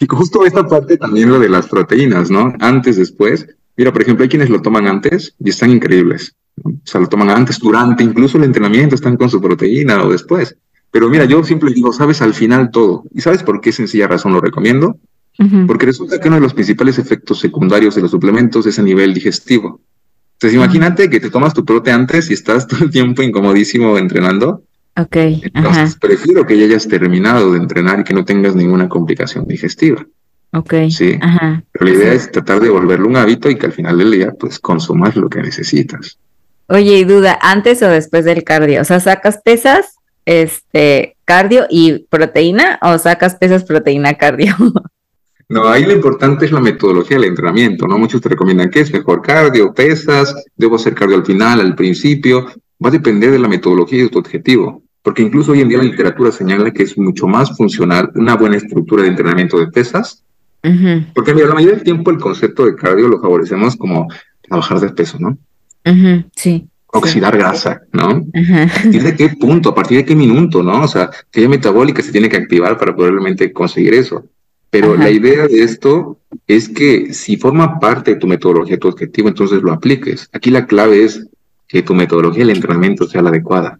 [0.00, 2.52] Y justo esta parte también lo de las proteínas, ¿no?
[2.58, 3.46] Antes, después.
[3.76, 6.34] Mira, por ejemplo, hay quienes lo toman antes y están increíbles.
[6.64, 10.56] O sea, lo toman antes, durante, incluso el entrenamiento están con su proteína o después.
[10.90, 13.04] Pero mira, yo siempre digo, sabes al final todo.
[13.14, 14.98] ¿Y sabes por qué sencilla razón lo recomiendo?
[15.68, 19.14] Porque resulta que uno de los principales efectos secundarios de los suplementos es a nivel
[19.14, 19.80] digestivo.
[20.32, 24.64] Entonces, imagínate que te tomas tu prote antes y estás todo el tiempo incomodísimo entrenando
[24.96, 25.16] Ok.
[25.16, 30.06] Entonces, prefiero que ya hayas terminado de entrenar y que no tengas ninguna complicación digestiva.
[30.52, 30.74] Ok.
[30.90, 31.18] Sí.
[31.20, 31.62] Ajá.
[31.72, 34.32] Pero la idea es tratar de volverlo un hábito y que al final del día,
[34.38, 36.18] pues, consumas lo que necesitas.
[36.66, 38.80] Oye, y duda, ¿antes o después del cardio?
[38.80, 44.56] O sea, ¿sacas pesas, este, cardio y proteína o sacas pesas, proteína, cardio?
[45.50, 47.98] No, ahí lo importante es la metodología del entrenamiento, ¿no?
[47.98, 52.46] Muchos te recomiendan que es mejor cardio, pesas, debo hacer cardio al final, al principio,
[52.82, 55.78] va a depender de la metodología y de tu objetivo, porque incluso hoy en día
[55.78, 60.24] la literatura señala que es mucho más funcional una buena estructura de entrenamiento de pesas,
[61.14, 64.08] porque mira, la mayoría del tiempo el concepto de cardio lo favorecemos como
[64.50, 65.38] a bajar de peso, ¿no?
[66.36, 66.68] Sí.
[66.92, 68.26] oxidar grasa, ¿no?
[68.34, 69.70] ¿A partir de qué punto?
[69.70, 70.82] ¿A partir de qué minuto, no?
[70.82, 74.24] O sea, que metabólica se tiene que activar para probablemente conseguir eso.
[74.70, 79.28] Pero la idea de esto es que si forma parte de tu metodología, tu objetivo,
[79.28, 80.28] entonces lo apliques.
[80.32, 81.26] Aquí la clave es
[81.70, 83.78] que tu metodología el entrenamiento sea la adecuada.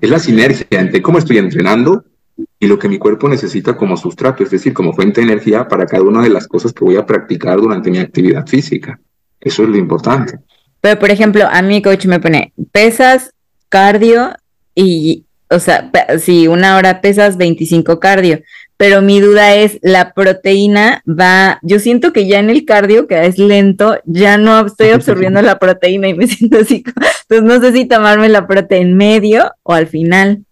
[0.00, 2.04] Es la sinergia entre cómo estoy entrenando
[2.58, 5.86] y lo que mi cuerpo necesita como sustrato, es decir, como fuente de energía para
[5.86, 9.00] cada una de las cosas que voy a practicar durante mi actividad física.
[9.40, 10.38] Eso es lo importante.
[10.80, 13.30] Pero, por ejemplo, a mi coach me pone pesas,
[13.68, 14.32] cardio
[14.74, 18.40] y, o sea, si una hora pesas, 25 cardio.
[18.76, 23.24] Pero mi duda es, la proteína va, yo siento que ya en el cardio, que
[23.24, 26.82] es lento, ya no estoy absorbiendo la proteína y me siento así.
[27.28, 30.44] Entonces no sé si tomarme la proteína en medio o al final.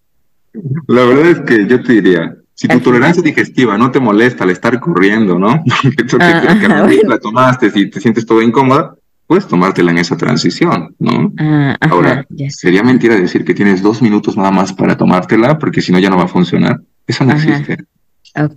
[0.87, 4.51] La verdad es que yo te diría, si tu tolerancia digestiva no te molesta al
[4.51, 5.63] estar corriendo, ¿no?
[5.83, 8.95] que, ah, la tomaste, si te sientes todo incómoda,
[9.33, 11.33] puedes tomártela en esa transición, ¿no?
[11.39, 15.91] Ah, Ahora, sería mentira decir que tienes dos minutos nada más para tomártela, porque si
[15.91, 16.83] no ya no va a funcionar.
[17.07, 17.79] Eso no existe.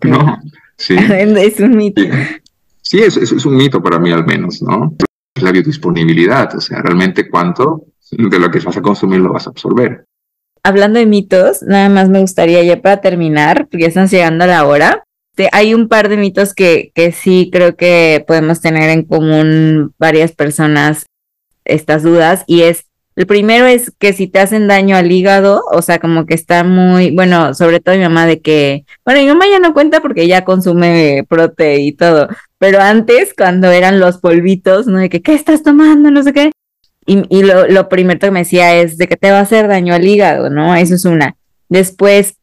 [0.03, 0.37] No,
[0.75, 0.97] sí.
[1.09, 2.01] es un mito.
[2.81, 4.97] Sí, es, es, un mito para mí al menos, ¿no?
[5.41, 9.51] La biodisponibilidad, o sea, realmente cuánto de lo que vas a consumir lo vas a
[9.51, 10.05] absorber
[10.65, 14.47] hablando de mitos, nada más me gustaría ya para terminar, porque ya están llegando a
[14.47, 15.04] la hora.
[15.51, 20.31] Hay un par de mitos que, que sí creo que podemos tener en común varias
[20.31, 21.05] personas
[21.65, 25.81] estas dudas y es el primero es que si te hacen daño al hígado, o
[25.81, 29.45] sea, como que está muy, bueno, sobre todo mi mamá de que, bueno, mi mamá
[29.49, 32.27] ya no cuenta porque ya consume prote y todo,
[32.57, 34.99] pero antes cuando eran los polvitos, ¿no?
[34.99, 36.11] De que, ¿qué estás tomando?
[36.11, 36.51] No sé qué.
[37.07, 39.93] Y, lo, lo, primero que me decía es de que te va a hacer daño
[39.93, 40.75] al hígado, ¿no?
[40.75, 41.35] Eso es una.
[41.69, 42.37] Después,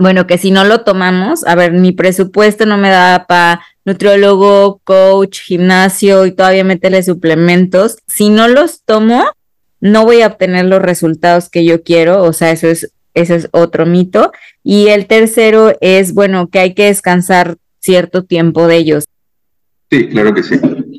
[0.00, 4.80] bueno, que si no lo tomamos, a ver, mi presupuesto no me da para nutriólogo,
[4.82, 7.98] coach, gimnasio y todavía meterle suplementos.
[8.06, 9.24] Si no los tomo,
[9.80, 13.48] no voy a obtener los resultados que yo quiero, o sea, eso es, ese es
[13.52, 14.32] otro mito.
[14.62, 19.04] Y el tercero es, bueno, que hay que descansar cierto tiempo de ellos.
[19.90, 20.54] Sí, claro que sí.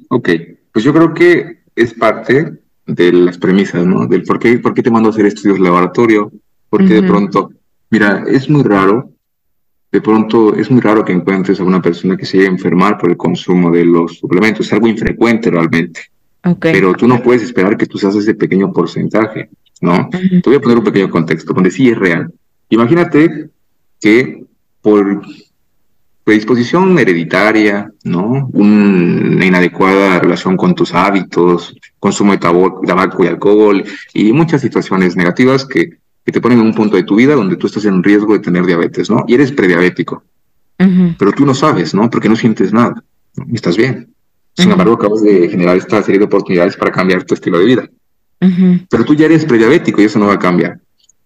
[0.09, 0.29] Ok,
[0.71, 4.05] pues yo creo que es parte de las premisas, ¿no?
[4.05, 6.31] Del por qué, por qué te mando a hacer estudios laboratorio,
[6.69, 7.51] porque de pronto,
[7.91, 9.11] mira, es muy raro,
[9.91, 12.97] de pronto es muy raro que encuentres a una persona que se llegue a enfermar
[12.97, 16.01] por el consumo de los suplementos, es algo infrecuente realmente.
[16.43, 16.73] Okay.
[16.73, 19.49] Pero tú no puedes esperar que tú seas ese pequeño porcentaje,
[19.81, 20.09] ¿no?
[20.09, 22.33] Te voy a poner un pequeño contexto, donde sí es real.
[22.69, 23.49] Imagínate
[23.99, 24.43] que
[24.81, 25.21] por
[26.23, 28.49] predisposición hereditaria, ¿no?
[28.53, 33.83] una inadecuada relación con tus hábitos, consumo de tabaco y alcohol
[34.13, 37.67] y muchas situaciones negativas que, te ponen en un punto de tu vida donde tú
[37.67, 39.23] estás en riesgo de tener diabetes, ¿no?
[39.27, 40.23] Y eres prediabético.
[41.17, 42.09] Pero tú no sabes, ¿no?
[42.09, 43.03] Porque no sientes nada.
[43.47, 44.09] Y estás bien.
[44.53, 47.89] Sin embargo, acabas de generar esta serie de oportunidades para cambiar tu estilo de vida.
[48.89, 50.79] Pero tú ya eres prediabético y eso no va a cambiar.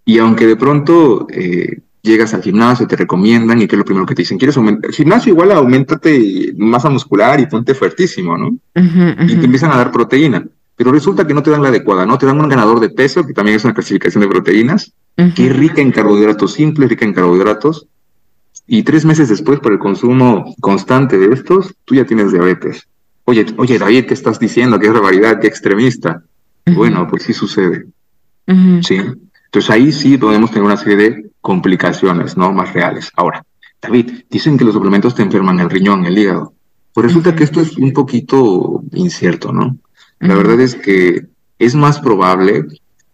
[0.03, 4.05] Y aunque de pronto eh, llegas al gimnasio, te recomiendan y qué es lo primero
[4.05, 4.89] que te dicen, ¿quieres aumentar?
[4.89, 8.57] El gimnasio igual aumentate masa muscular y ponte fuertísimo, ¿no?
[8.75, 10.45] Y te empiezan a dar proteína,
[10.75, 12.17] pero resulta que no te dan la adecuada, ¿no?
[12.17, 14.93] Te dan un ganador de peso, que también es una clasificación de proteínas,
[15.35, 17.87] que es rica en carbohidratos simples, rica en carbohidratos,
[18.67, 22.87] y tres meses después, por el consumo constante de estos, tú ya tienes diabetes.
[23.25, 24.79] Oye, oye, David, ¿qué estás diciendo?
[24.79, 25.39] ¿Qué barbaridad?
[25.39, 26.23] ¿Qué extremista?
[26.65, 27.85] Bueno, pues sí sucede.
[28.81, 28.99] Sí.
[29.45, 32.51] Entonces ahí sí podemos tener una serie de complicaciones, ¿no?
[32.51, 33.11] Más reales.
[33.15, 33.45] Ahora,
[33.81, 36.53] David, dicen que los suplementos te enferman el riñón, el hígado.
[36.93, 39.77] Pues resulta que esto es un poquito incierto, ¿no?
[40.19, 41.27] La verdad es que
[41.59, 42.65] es más probable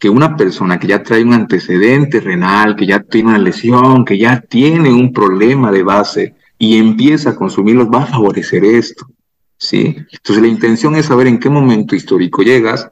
[0.02, 4.18] que una persona que ya trae un antecedente renal, que ya tiene una lesión, que
[4.18, 9.06] ya tiene un problema de base y empieza a consumirlos, va a favorecer esto,
[9.58, 9.95] ¿sí?
[10.12, 12.89] Entonces la intención es saber en qué momento histórico llegas,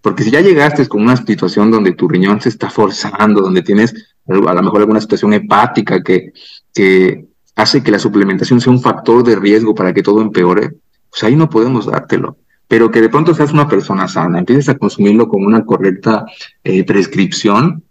[0.00, 3.94] porque si ya llegaste con una situación donde tu riñón se está forzando, donde tienes
[4.28, 6.32] a lo mejor alguna situación hepática que,
[6.72, 10.70] que hace que la suplementación sea un factor de riesgo para que todo empeore,
[11.10, 12.36] pues ahí no podemos dártelo.
[12.68, 16.24] Pero que de pronto seas una persona sana, empieces a consumirlo con una correcta
[16.64, 17.82] eh, prescripción,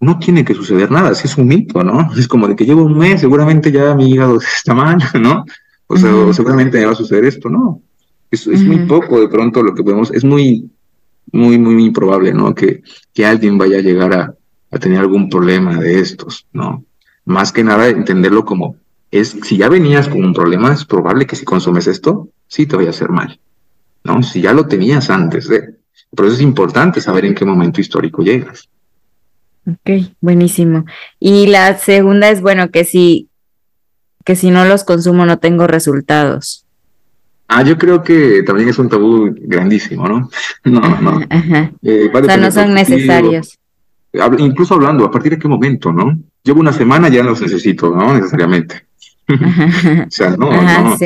[0.00, 2.10] no tiene que suceder nada, si es un mito, ¿no?
[2.18, 5.44] Es como de que llevo un mes, seguramente ya mi hígado está mal, ¿no?
[5.86, 7.80] O sea, seguramente me va a suceder esto, ¿no?
[8.30, 10.68] Es, es muy poco de pronto lo que podemos, es muy,
[11.32, 12.54] muy, muy improbable, ¿no?
[12.54, 12.82] Que,
[13.14, 14.34] que alguien vaya a llegar a,
[14.70, 16.84] a tener algún problema de estos, ¿no?
[17.24, 18.76] Más que nada entenderlo como
[19.10, 22.76] es, si ya venías con un problema, es probable que si consumes esto, sí te
[22.76, 23.38] vaya a hacer mal,
[24.06, 24.22] ¿no?
[24.22, 25.76] Si ya lo tenías antes de.
[26.14, 28.68] Por eso es importante saber en qué momento histórico llegas.
[29.68, 30.84] Ok, buenísimo.
[31.18, 33.28] Y la segunda es, bueno, que si,
[34.24, 36.64] que si no los consumo no tengo resultados.
[37.48, 40.30] Ah, yo creo que también es un tabú grandísimo, ¿no?
[40.64, 41.20] No, no.
[41.82, 43.58] Eh, o sea, no son necesarios.
[44.38, 46.18] Incluso hablando, ¿a partir de qué momento, no?
[46.42, 48.14] Llevo una semana, ya los necesito, ¿no?
[48.14, 48.86] Necesariamente.
[49.28, 50.96] o sea, no, no.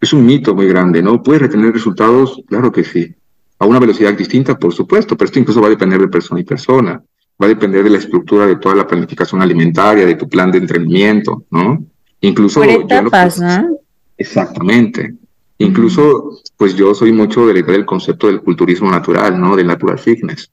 [0.00, 1.22] Es un mito muy grande, ¿no?
[1.22, 2.42] ¿Puedes retener resultados?
[2.46, 3.14] Claro que sí.
[3.58, 6.44] A una velocidad distinta, por supuesto, pero esto incluso va a depender de persona y
[6.44, 7.02] persona.
[7.40, 10.58] Va a depender de la estructura de toda la planificación alimentaria, de tu plan de
[10.58, 11.84] entrenamiento, ¿no?
[12.20, 12.60] Incluso...
[12.60, 13.78] Por etapas, ¿no?
[14.16, 15.14] Exactamente.
[15.58, 19.56] Incluso, pues yo soy mucho de del concepto del culturismo natural, ¿no?
[19.56, 20.50] Del natural fitness,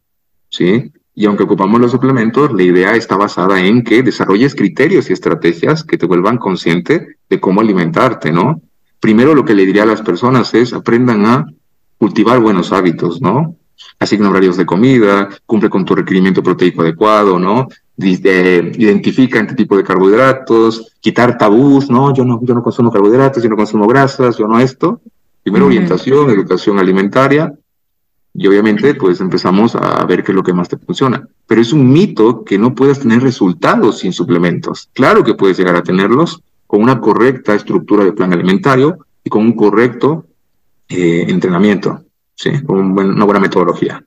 [0.49, 0.91] ¿sí?
[1.13, 5.83] Y aunque ocupamos los suplementos, la idea está basada en que desarrolles criterios y estrategias
[5.83, 8.61] que te vuelvan consciente de cómo alimentarte, ¿no?
[9.01, 11.45] Primero lo que le diría a las personas es aprendan a
[11.97, 13.55] cultivar buenos hábitos, ¿no?
[13.99, 17.67] Asigna horarios de comida, cumple con tu requerimiento proteico adecuado, ¿no?
[17.97, 22.13] Eh, identifica este tipo de carbohidratos, quitar tabús, ¿no?
[22.13, 25.01] Yo no, yo no consumo carbohidratos, yo no consumo grasas, yo no esto.
[25.41, 27.51] Primero orientación, educación alimentaria,
[28.33, 31.27] y obviamente pues empezamos a ver qué es lo que más te funciona.
[31.47, 34.89] Pero es un mito que no puedas tener resultados sin suplementos.
[34.93, 36.41] Claro que puedes llegar a tenerlos
[36.71, 40.25] con una correcta estructura de plan alimentario y con un correcto
[40.87, 42.63] eh, entrenamiento, ¿sí?
[42.63, 44.01] con una buena metodología.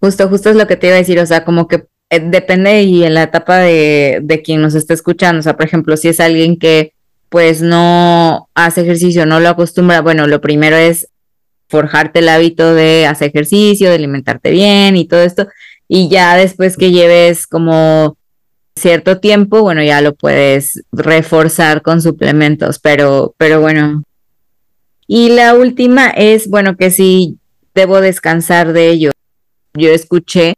[0.00, 2.82] Justo, justo es lo que te iba a decir, o sea, como que eh, depende
[2.82, 6.08] y en la etapa de, de quien nos está escuchando, o sea, por ejemplo, si
[6.08, 6.92] es alguien que
[7.28, 11.06] pues no hace ejercicio, no lo acostumbra, bueno, lo primero es
[11.68, 15.46] forjarte el hábito de hacer ejercicio, de alimentarte bien y todo esto,
[15.86, 18.16] y ya después que lleves como
[18.76, 24.02] cierto tiempo, bueno, ya lo puedes reforzar con suplementos, pero, pero bueno.
[25.06, 27.38] Y la última es, bueno, que si
[27.74, 29.10] debo descansar de ello.
[29.74, 30.54] Yo escuché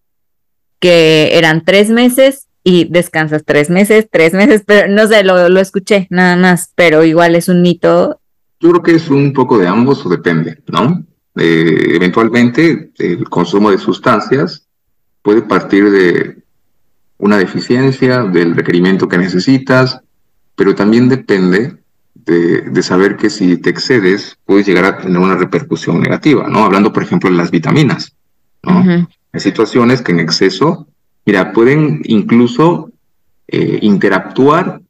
[0.81, 5.61] que eran tres meses y descansas tres meses, tres meses, pero no sé, lo, lo
[5.61, 8.21] escuché nada más, pero igual es un mito.
[8.61, 11.05] Yo creo que es un poco de ambos o depende, ¿no?
[11.37, 14.69] Eh, eventualmente el consumo de sustancias
[15.21, 16.44] puede partir de
[17.19, 20.01] una deficiencia, del requerimiento que necesitas,
[20.57, 21.77] pero también depende
[22.15, 26.65] de, de, saber que si te excedes puedes llegar a tener una repercusión negativa, ¿no?
[26.65, 28.15] Hablando, por ejemplo, de las vitaminas,
[28.63, 28.85] ¿no?
[29.33, 30.87] Hay situaciones que en exceso,
[31.27, 32.91] mira, pueden incluso
[33.49, 34.81] eh, interactuar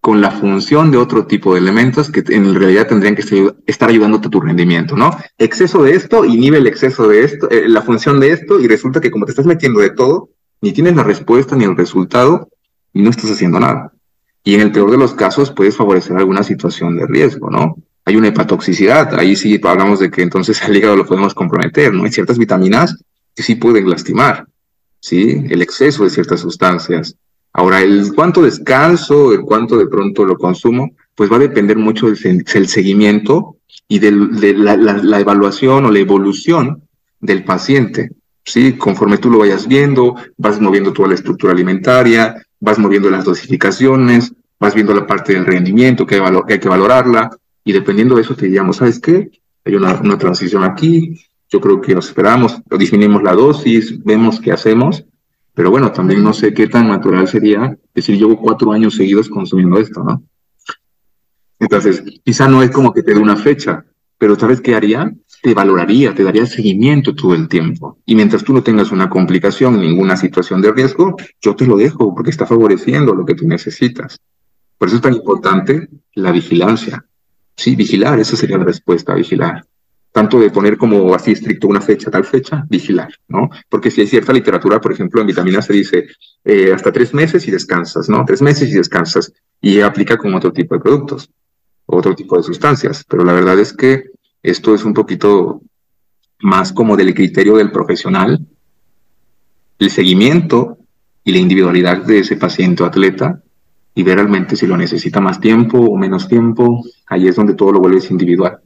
[0.00, 4.28] con la función de otro tipo de elementos que en realidad tendrían que estar ayudándote
[4.28, 5.16] a tu rendimiento, ¿no?
[5.38, 9.00] Exceso de esto inhibe el exceso de esto, eh, la función de esto, y resulta
[9.00, 10.28] que como te estás metiendo de todo,
[10.64, 12.48] ni tienes la respuesta ni el resultado,
[12.94, 13.92] y no estás haciendo nada.
[14.42, 17.76] Y en el peor de los casos puedes favorecer alguna situación de riesgo, ¿no?
[18.06, 22.04] Hay una hepatoxicidad, ahí sí hablamos de que entonces el hígado lo podemos comprometer, ¿no?
[22.04, 22.96] Hay ciertas vitaminas
[23.36, 24.46] que sí pueden lastimar,
[25.00, 25.44] ¿sí?
[25.50, 27.14] El exceso de ciertas sustancias.
[27.52, 32.06] Ahora, el cuánto descanso, el cuánto de pronto lo consumo, pues va a depender mucho
[32.06, 36.88] del, seguimiento y de la, evaluación o la evolución
[37.20, 38.12] del paciente.
[38.44, 38.74] ¿Sí?
[38.76, 44.32] Conforme tú lo vayas viendo, vas moviendo toda la estructura alimentaria, vas moviendo las dosificaciones,
[44.58, 47.30] vas viendo la parte del rendimiento que hay, que, valorarla,
[47.64, 49.30] y dependiendo de eso te diríamos, ¿sabes qué?
[49.64, 54.52] Hay una, una transición aquí, yo creo que nos esperamos, disminuimos la dosis, vemos qué
[54.52, 55.04] hacemos,
[55.54, 59.78] pero bueno, también no sé qué tan natural sería decir, llevo cuatro años seguidos consumiendo
[59.78, 60.22] esto, ¿no?
[61.60, 63.84] Entonces, quizá no es como que te dé una fecha,
[64.18, 65.14] pero ¿sabes qué haría?
[65.44, 67.98] Te valoraría, te daría seguimiento todo el tiempo.
[68.06, 72.14] Y mientras tú no tengas una complicación, ninguna situación de riesgo, yo te lo dejo
[72.14, 74.18] porque está favoreciendo lo que tú necesitas.
[74.78, 77.04] Por eso es tan importante la vigilancia.
[77.56, 79.66] Sí, vigilar, esa sería la respuesta, vigilar
[80.14, 83.50] tanto de poner como así estricto una fecha, tal fecha, vigilar, ¿no?
[83.68, 86.06] Porque si hay cierta literatura, por ejemplo, en vitaminas se dice
[86.44, 88.24] eh, hasta tres meses y descansas, ¿no?
[88.24, 91.28] Tres meses y descansas, y aplica con otro tipo de productos,
[91.86, 94.04] otro tipo de sustancias, pero la verdad es que
[94.44, 95.62] esto es un poquito
[96.40, 98.38] más como del criterio del profesional,
[99.78, 100.78] el seguimiento
[101.24, 103.42] y la individualidad de ese paciente o atleta,
[103.94, 107.72] y ver realmente si lo necesita más tiempo o menos tiempo, ahí es donde todo
[107.72, 108.58] lo vuelve individual.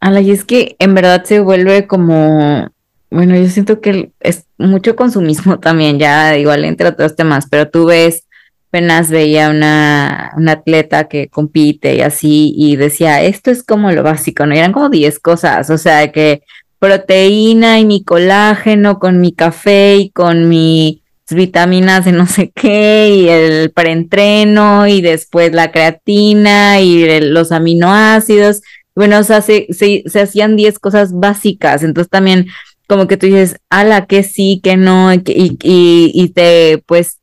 [0.00, 2.68] Ala, y es que en verdad se vuelve como,
[3.10, 7.86] bueno, yo siento que es mucho consumismo también, ya igual entre otros temas, pero tú
[7.86, 8.26] ves,
[8.72, 14.02] apenas veía una, una atleta que compite y así, y decía, esto es como lo
[14.02, 14.54] básico, ¿no?
[14.54, 16.42] Eran como 10 cosas, o sea, que
[16.78, 23.10] proteína y mi colágeno con mi café y con mis vitaminas de no sé qué
[23.14, 28.62] y el preentreno y después la creatina y los aminoácidos
[28.94, 32.48] bueno, o sea, se, se, hacían 10 cosas básicas, entonces también
[32.86, 37.21] como que tú dices, ala, que sí, que no, y, y, y te, pues,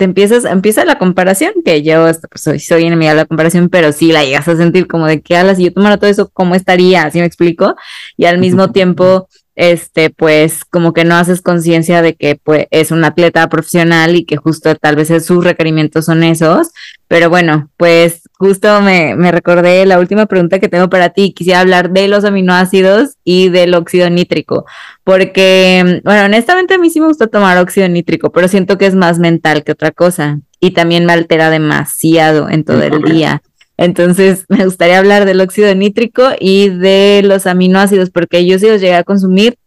[0.00, 3.92] te, empiezas, empieza la comparación, que yo pues, soy, soy enemiga de la comparación, pero
[3.92, 6.54] sí la llegas a sentir como de que alas, si yo tomara todo eso, ¿cómo
[6.54, 7.02] estaría?
[7.02, 7.76] ¿Así me explico?
[8.16, 12.90] Y al mismo tiempo este, pues como que no haces conciencia de que pues, es
[12.92, 16.70] un atleta profesional y que justo tal vez sus requerimientos son esos.
[17.08, 21.34] Pero bueno, pues justo me, me recordé la última pregunta que tengo para ti.
[21.34, 24.64] Quisiera hablar de los aminoácidos y del óxido nítrico,
[25.04, 28.94] porque, bueno, honestamente a mí sí me gusta tomar óxido nítrico, pero siento que es
[28.94, 33.42] más mental que otra cosa y también me altera demasiado en todo el día.
[33.76, 38.80] Entonces, me gustaría hablar del óxido nítrico y de los aminoácidos, porque yo sí los
[38.80, 39.58] llegué a consumir.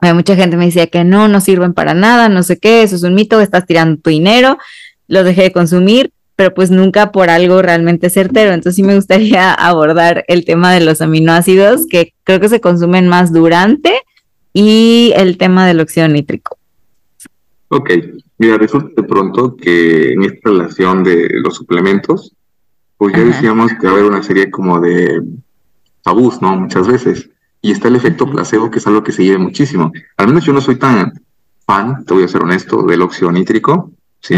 [0.00, 3.02] mucha gente me decía que no, no sirven para nada, no sé qué, eso es
[3.02, 4.56] un mito, estás tirando tu dinero.
[5.08, 8.52] Los dejé de consumir, pero pues nunca por algo realmente certero.
[8.52, 13.08] Entonces, sí me gustaría abordar el tema de los aminoácidos, que creo que se consumen
[13.08, 14.02] más durante,
[14.52, 16.56] y el tema del óxido nítrico.
[17.70, 17.90] Ok,
[18.38, 22.32] mira, resulta de pronto que en esta relación de los suplementos,
[22.96, 25.20] pues ya decíamos que va a haber una serie como de
[26.04, 26.54] tabús, ¿no?
[26.54, 27.30] Muchas veces.
[27.60, 29.90] Y está el efecto placebo, que es algo que se lleve muchísimo.
[30.16, 31.14] Al menos yo no soy tan
[31.66, 33.90] fan, te voy a ser honesto, del óxido nítrico.
[34.20, 34.36] ¿Sí?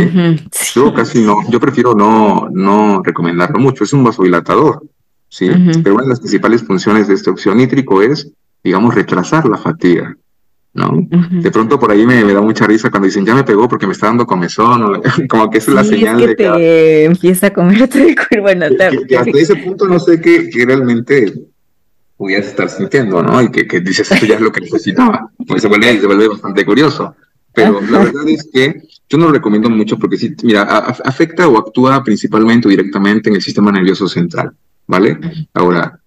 [0.74, 3.84] Yo casi no, yo prefiero no, no recomendarlo mucho.
[3.84, 4.82] Es un vasodilatador,
[5.28, 5.50] ¿sí?
[5.82, 8.30] Pero una de las principales funciones de este óxido nítrico es,
[8.62, 10.16] digamos, retrasar la fatiga.
[10.72, 11.08] ¿no?
[11.30, 13.92] De pronto por ahí me, da mucha risa cuando dicen, ya me pegó porque me
[13.92, 16.44] está dando comezón, como que es la señal es que de que...
[16.44, 21.34] te empieza a comer todo el cuerpo hasta ese punto no sé qué, realmente
[22.16, 23.40] pudieras estar sintiendo, ¿no?
[23.42, 25.30] Y que, que, dices, esto ya es lo que necesitaba.
[25.48, 27.16] Pues se vuelve, se vuelve bastante curioso.
[27.54, 31.58] Pero la verdad es que yo no lo recomiendo mucho porque sí, mira, afecta o
[31.58, 34.52] actúa principalmente o directamente en el sistema nervioso central,
[34.86, 35.18] ¿vale?
[35.52, 36.00] Ahora,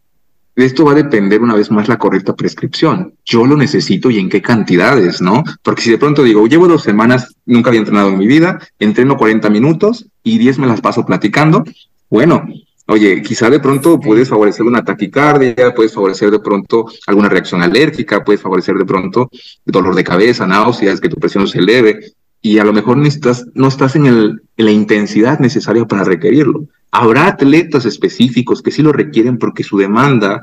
[0.56, 3.16] de esto va a depender una vez más la correcta prescripción.
[3.26, 5.44] Yo lo necesito y en qué cantidades, ¿no?
[5.62, 9.18] Porque si de pronto digo, llevo dos semanas, nunca había entrenado en mi vida, entreno
[9.18, 11.66] 40 minutos y 10 me las paso platicando,
[12.10, 12.48] bueno,
[12.88, 18.24] oye, quizá de pronto puedes favorecer una taquicardia, puedes favorecer de pronto alguna reacción alérgica,
[18.24, 19.30] puedes favorecer de pronto
[19.66, 22.14] dolor de cabeza, náuseas, que tu presión se eleve,
[22.44, 26.68] y a lo mejor necesitas, no estás en, el, en la intensidad necesaria para requerirlo.
[26.92, 30.42] Habrá atletas específicos que sí lo requieren porque su demanda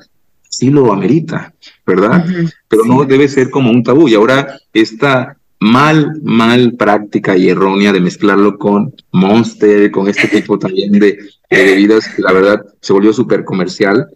[0.48, 1.52] sí lo amerita,
[1.86, 2.24] ¿verdad?
[2.68, 4.08] Pero no debe ser como un tabú.
[4.08, 10.58] Y ahora esta mal, mal práctica y errónea de mezclarlo con Monster, con este tipo
[10.58, 11.18] también de,
[11.50, 14.08] bebidas que la verdad se volvió súper comercial.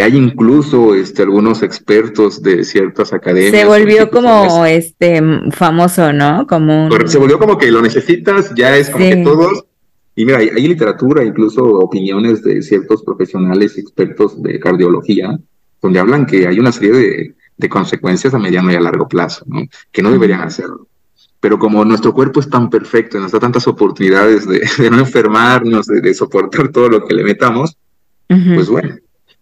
[0.00, 3.52] Hay incluso este, algunos expertos de ciertas academias.
[3.52, 5.20] Se volvió como este
[5.50, 6.46] famoso, ¿no?
[6.46, 9.64] Como Se volvió como que lo necesitas, ya es como que todos
[10.18, 15.38] y mira, hay, literatura, incluso opiniones de ciertos profesionales expertos de cardiología,
[15.80, 19.62] donde hablan que hay una serie de, consecuencias a mediano y a largo plazo, ¿no?
[19.92, 20.88] que no deberían hacerlo.
[21.38, 25.86] Pero como nuestro cuerpo es tan perfecto y nos da tantas oportunidades de, no enfermarnos,
[25.86, 27.76] de, soportar todo lo que le metamos,
[28.26, 28.96] pues bueno,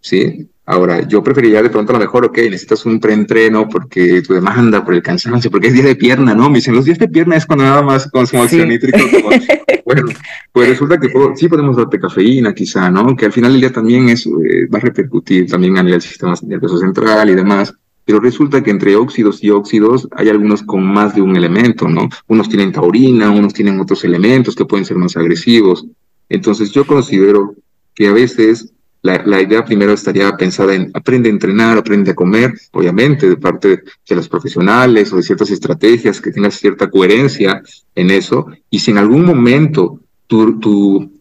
[0.09, 4.35] sí, Ahora, yo preferiría de pronto a lo mejor, ok, necesitas un preentreno porque tu
[4.35, 6.51] demanda, por el cansancio, porque es día de pierna, ¿no?
[6.51, 8.61] Me dicen, los días de pierna es cuando nada más consumo sí.
[8.65, 8.99] nítrico.
[9.85, 10.03] bueno,
[10.51, 13.15] pues resulta que sí podemos darte cafeína quizá, ¿no?
[13.15, 16.09] Que al final del día también es, eh, va a repercutir también a nivel del
[16.09, 17.73] sistema nervioso central y demás.
[18.05, 22.09] Pero resulta que entre óxidos y óxidos hay algunos con más de un elemento, ¿no?
[22.27, 25.87] Unos tienen taurina, unos tienen otros elementos que pueden ser más agresivos.
[26.29, 27.55] Entonces yo considero
[27.95, 28.73] que a veces
[29.07, 33.83] la, idea primero estaría pensada en aprende a entrenar, aprende a comer, obviamente, de parte
[34.09, 37.63] de los profesionales o de ciertas estrategias, que tengas cierta coherencia
[37.95, 38.47] en eso.
[38.71, 41.13] Y si en algún momento tu, tu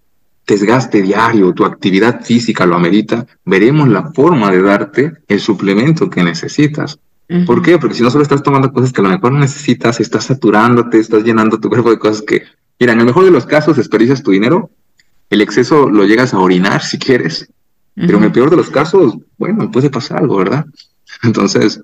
[0.46, 6.24] desgaste diario, tu actividad física lo amerita, veremos la forma de darte el suplemento que
[6.24, 7.00] necesitas.
[7.48, 7.80] ¿Por qué?
[7.80, 11.00] Porque si no solo estás tomando cosas que a lo mejor no necesitas, estás saturándote,
[11.00, 12.44] estás llenando tu cuerpo de cosas que,
[12.80, 14.70] mira, en el mejor de los casos desperdicias tu dinero,
[15.32, 17.50] el exceso lo llegas a orinar si quieres,
[17.96, 20.66] pero en el peor de los casos, bueno, puede pasar algo, ¿verdad?
[21.24, 21.82] Entonces,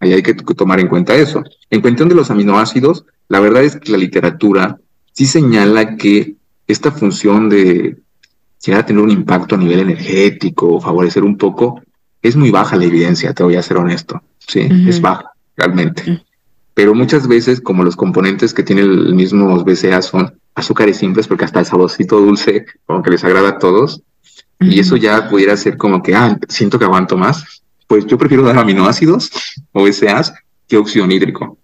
[0.00, 1.42] ahí hay que tomar en cuenta eso.
[1.70, 4.78] En cuestión de los aminoácidos, la verdad es que la literatura
[5.12, 6.36] sí señala que
[6.66, 7.96] esta función de
[8.64, 11.82] llegar a tener un impacto a nivel energético, favorecer un poco,
[12.22, 14.22] es muy baja la evidencia, te voy a ser honesto.
[14.38, 16.22] Sí, es baja, realmente.
[16.72, 21.44] Pero muchas veces, como los componentes que tienen el mismo BCA son azúcares simples, porque
[21.44, 24.02] hasta el saborcito dulce, como que les agrada a todos,
[24.60, 28.42] y eso ya pudiera ser como que, ah, siento que aguanto más, pues yo prefiero
[28.42, 29.30] dar aminoácidos
[29.72, 30.32] o SAs
[30.66, 31.58] que óxido nítrico.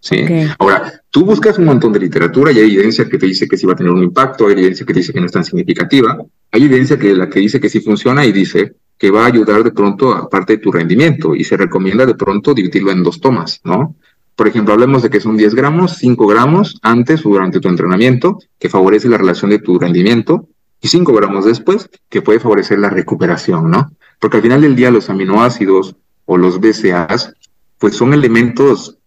[0.00, 0.24] ¿sí?
[0.58, 3.66] Ahora, tú buscas un montón de literatura y hay evidencia que te dice que sí
[3.66, 6.18] va a tener un impacto, hay evidencia que te dice que no es tan significativa,
[6.52, 9.62] hay evidencia que la que dice que sí funciona y dice que va a ayudar
[9.62, 13.20] de pronto a parte de tu rendimiento y se recomienda de pronto dividirlo en dos
[13.20, 13.96] tomas, ¿no?
[14.34, 18.38] Por ejemplo, hablemos de que son 10 gramos, 5 gramos antes o durante tu entrenamiento,
[18.58, 20.48] que favorece la relación de tu rendimiento,
[20.80, 23.90] y 5 gramos después, que puede favorecer la recuperación, ¿no?
[24.20, 27.34] Porque al final del día los aminoácidos o los BCAAs,
[27.78, 28.98] pues son elementos,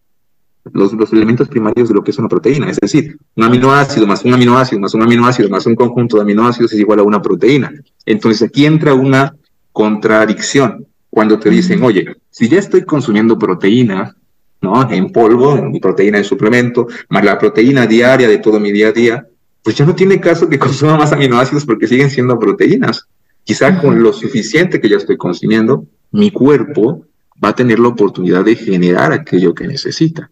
[0.71, 2.69] los, los elementos primarios de lo que es una proteína.
[2.69, 6.73] Es decir, un aminoácido más un aminoácido más un aminoácido más un conjunto de aminoácidos
[6.73, 7.71] es igual a una proteína.
[8.05, 9.35] Entonces aquí entra una
[9.71, 14.15] contradicción cuando te dicen, oye, si ya estoy consumiendo proteína,
[14.61, 14.89] ¿no?
[14.91, 18.91] En polvo, en proteína en suplemento, más la proteína diaria de todo mi día a
[18.91, 19.27] día,
[19.69, 23.05] pues ya no tiene caso que consuma más aminoácidos porque siguen siendo proteínas.
[23.43, 27.05] Quizá con lo suficiente que ya estoy consumiendo, mi cuerpo
[27.43, 30.31] va a tener la oportunidad de generar aquello que necesita.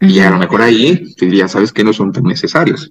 [0.00, 2.90] Y a lo mejor ahí te diría, sabes que no son tan necesarios.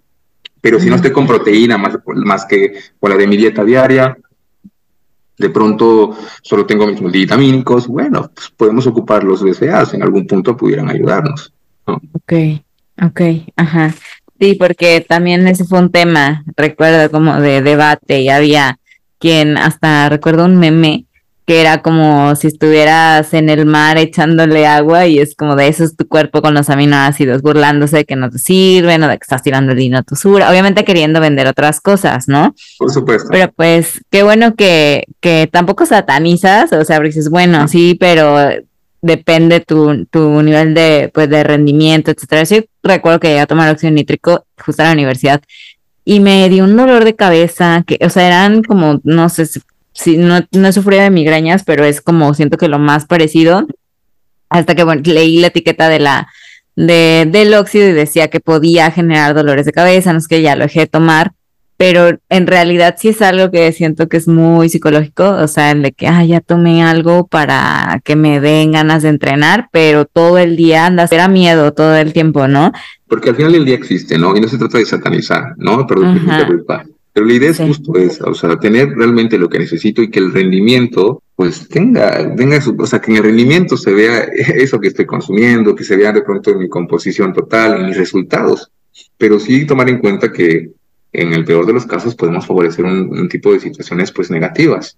[0.62, 4.16] Pero si no estoy con proteína más, más que con la de mi dieta diaria,
[5.40, 10.56] de pronto solo tengo mis multivitamínicos, bueno, pues podemos ocupar los BCAAs, en algún punto
[10.56, 11.52] pudieran ayudarnos.
[11.86, 12.34] Ok,
[13.02, 13.22] ok,
[13.56, 13.96] ajá.
[14.40, 18.80] Sí, porque también ese fue un tema, recuerdo como de debate y había
[19.20, 21.06] quien hasta recuerdo un meme
[21.50, 25.84] que era como si estuvieras en el mar echándole agua y es como de eso
[25.84, 29.24] es tu cuerpo con los aminoácidos, burlándose de que no te sirven o de que
[29.24, 32.54] estás tirando el a tu sura, obviamente queriendo vender otras cosas, ¿no?
[32.78, 33.30] Por supuesto.
[33.32, 38.38] Pero pues qué bueno que, que tampoco satanizas, o sea, dices, bueno, sí, pero
[39.02, 42.44] depende tu, tu nivel de, pues, de rendimiento, etcétera.
[42.44, 45.42] Yo recuerdo que llegué a tomar óxido nítrico justo a la universidad
[46.06, 49.46] y me dio un dolor de cabeza que, o sea, eran como, no sé,
[49.94, 53.68] sí, no, no sufría de migrañas, pero es como siento que lo más parecido.
[54.50, 56.28] Hasta que bueno, leí la etiqueta de la
[56.76, 60.56] de, del óxido y decía que podía generar dolores de cabeza, no es que ya
[60.56, 61.34] lo dejé de tomar,
[61.80, 65.82] pero en realidad sí es algo que siento que es muy psicológico, o sea, el
[65.82, 70.38] de que, ah, ya tomé algo para que me den ganas de entrenar, pero todo
[70.40, 72.74] el día andas, era miedo todo el tiempo, ¿no?
[73.08, 74.36] Porque al final del día existe, ¿no?
[74.36, 75.88] Y no se trata de satanizar, ¿no?
[75.88, 76.02] Pero
[77.14, 80.20] pero la idea es justo esa, o sea, tener realmente lo que necesito y que
[80.20, 84.82] el rendimiento, pues tenga, tenga su, o sea, que en el rendimiento se vea eso
[84.82, 88.70] que estoy consumiendo, que se vea de pronto en mi composición total, en mis resultados.
[89.18, 90.72] Pero sí tomar en cuenta que
[91.14, 94.98] en el peor de los casos podemos favorecer un tipo de situaciones pues negativas.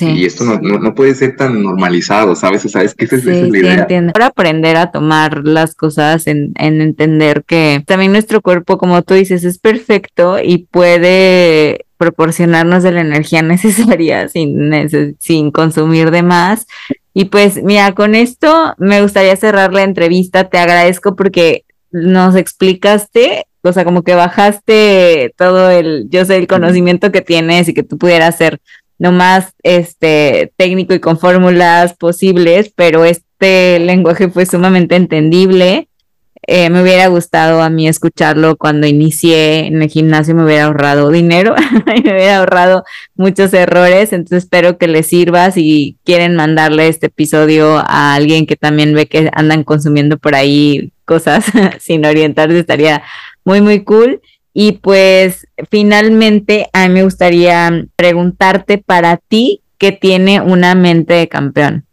[0.00, 2.64] Y esto no, no, puede ser tan normalizado, ¿sabes?
[2.66, 3.74] O sea, es que esa, es la idea.
[3.74, 4.12] Entiendo.
[4.12, 9.14] Para aprender a tomar las cosas, en, en, entender que también nuestro cuerpo, como tú
[9.14, 14.70] dices, es perfecto y puede proporcionarnos de la energía necesaria sin,
[15.18, 16.66] sin consumir de más.
[17.14, 20.50] Y pues, mira, con esto me gustaría cerrar la entrevista.
[20.50, 26.46] Te agradezco porque nos explicaste o sea, como que bajaste todo el, yo sé, el
[26.46, 28.60] conocimiento que tienes y que tú pudieras ser
[28.98, 35.88] lo más este, técnico y con fórmulas posibles, pero este lenguaje fue sumamente entendible.
[36.48, 41.10] Eh, me hubiera gustado a mí escucharlo cuando inicié en el gimnasio, me hubiera ahorrado
[41.10, 41.56] dinero
[41.96, 42.84] y me hubiera ahorrado
[43.16, 45.50] muchos errores, entonces espero que les sirva.
[45.50, 50.92] Si quieren mandarle este episodio a alguien que también ve que andan consumiendo por ahí
[51.04, 51.44] cosas
[51.80, 53.02] sin orientarse, estaría
[53.46, 54.20] muy, muy cool.
[54.52, 61.28] Y pues finalmente a mí me gustaría preguntarte para ti qué tiene una mente de
[61.28, 61.84] campeón.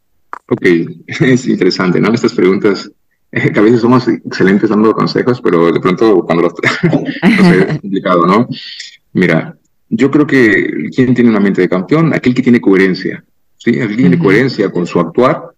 [0.50, 0.66] Ok,
[1.08, 2.14] es interesante, ¿no?
[2.14, 2.90] Estas preguntas,
[3.32, 8.26] eh, que a veces somos excelentes dando consejos, pero de pronto cuando los es complicado,
[8.26, 8.48] ¿no?
[9.14, 9.56] Mira,
[9.90, 12.14] yo creo que ¿quién tiene una mente de campeón?
[12.14, 13.24] Aquel que tiene coherencia,
[13.58, 13.72] ¿sí?
[13.72, 15.50] Aquel que tiene coherencia con su actuar,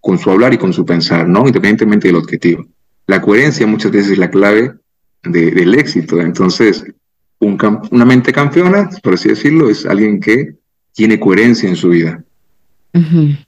[0.00, 1.46] con su hablar y con su pensar, ¿no?
[1.46, 2.66] Independientemente del objetivo.
[3.06, 4.72] La coherencia muchas veces es la clave
[5.28, 6.20] del éxito.
[6.20, 6.84] Entonces,
[7.40, 7.58] un,
[7.90, 10.54] una mente campeona, por así decirlo, es alguien que
[10.92, 12.22] tiene coherencia en su vida.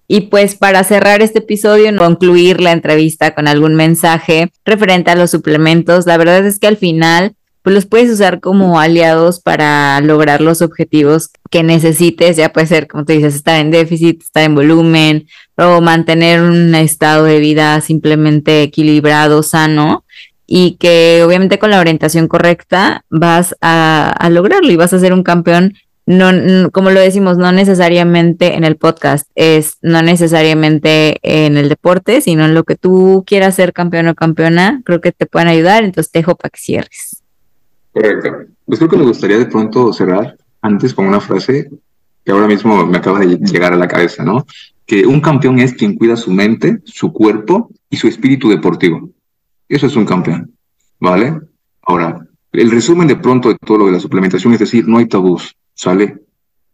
[0.07, 5.31] Y pues para cerrar este episodio, concluir la entrevista con algún mensaje referente a los
[5.31, 10.41] suplementos, la verdad es que al final pues los puedes usar como aliados para lograr
[10.41, 14.55] los objetivos que necesites, ya puede ser, como te dices, estar en déficit, estar en
[14.55, 15.26] volumen
[15.57, 20.05] o mantener un estado de vida simplemente equilibrado, sano
[20.53, 25.22] y que obviamente con la orientación correcta vas a, lograrlo y vas a ser un
[25.22, 25.75] campeón.
[26.07, 26.33] No,
[26.72, 32.47] como lo decimos, no necesariamente en el podcast, es no necesariamente en el deporte, sino
[32.47, 36.11] en lo que tú quieras ser campeón o campeona, creo que te pueden ayudar, entonces
[36.11, 37.22] te dejo para que cierres.
[37.93, 38.31] Correcto.
[38.67, 41.71] Pues creo que me gustaría de pronto cerrar antes con una frase
[42.25, 44.45] que ahora mismo me acaba de llegar a la cabeza, ¿no?
[44.85, 49.11] Que un campeón es quien cuida su mente, su cuerpo y su espíritu deportivo.
[49.71, 50.53] Eso es un campeón,
[50.99, 51.41] ¿vale?
[51.83, 55.07] Ahora, el resumen de pronto de todo lo de la suplementación es decir, no hay
[55.07, 56.18] tabús, ¿sale?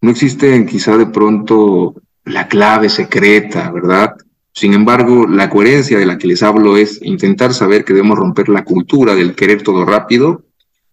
[0.00, 1.94] No existe quizá de pronto
[2.24, 4.16] la clave secreta, ¿verdad?
[4.50, 8.48] Sin embargo, la coherencia de la que les hablo es intentar saber que debemos romper
[8.48, 10.44] la cultura del querer todo rápido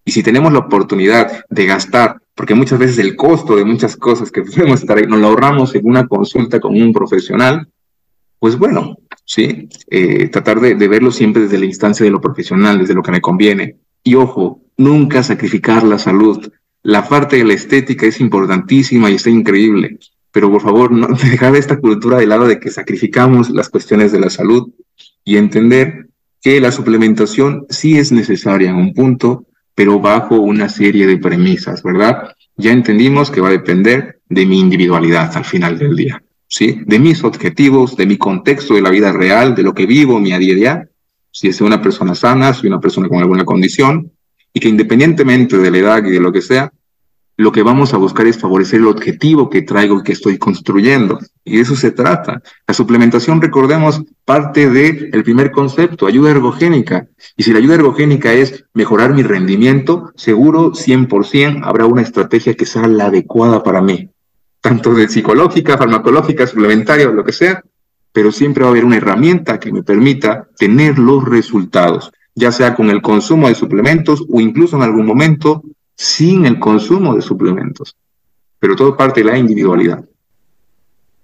[0.03, 4.29] y si tenemos la oportunidad de gastar, porque muchas veces el costo de muchas cosas
[4.29, 7.69] que podemos estar ahí, nos lo ahorramos en una consulta con un profesional,
[8.43, 12.93] pues bueno, sí, eh, tratar de, verlo siempre desde la instancia de lo profesional, desde
[12.93, 13.77] lo que me conviene.
[14.03, 16.51] Y ojo, nunca sacrificar la salud.
[16.81, 19.97] La parte de la estética es importantísima y está increíble,
[20.33, 24.19] pero por favor, no dejar esta cultura de lado de que sacrificamos las cuestiones de
[24.19, 24.73] la salud
[25.23, 26.09] y entender
[26.41, 31.81] que la suplementación sí es necesaria en un punto, pero bajo una serie de premisas,
[31.81, 32.35] ¿verdad?
[32.57, 36.21] Ya entendimos que va a depender de mi individualidad al final del día,
[36.59, 40.33] De mis objetivos, de mi contexto de la vida real, de lo que vivo, mi
[40.33, 40.87] a día,
[41.31, 44.11] si es una persona sana, si una persona con alguna condición,
[44.53, 46.71] y que independientemente de la edad y de lo que sea,
[47.35, 51.17] lo que vamos a buscar es favorecer el objetivo que traigo y que estoy construyendo.
[51.43, 52.43] Y de eso se trata.
[52.67, 57.07] La suplementación, recordemos, parte del el primer concepto, ayuda ergogénica.
[57.35, 62.67] Y si la ayuda ergogénica es mejorar mi rendimiento, seguro 100% habrá una estrategia que
[62.67, 64.12] sea la adecuada para mí.
[64.63, 67.61] Tanto de psicológica, farmacológica, suplementaria o lo que sea,
[68.13, 72.73] pero siempre va a haber una herramienta que me permita tener los resultados, ya sea
[72.73, 75.63] con el consumo de suplementos o incluso en algún momento
[75.95, 77.97] sin el consumo de suplementos.
[78.59, 80.05] Pero todo parte de la individualidad.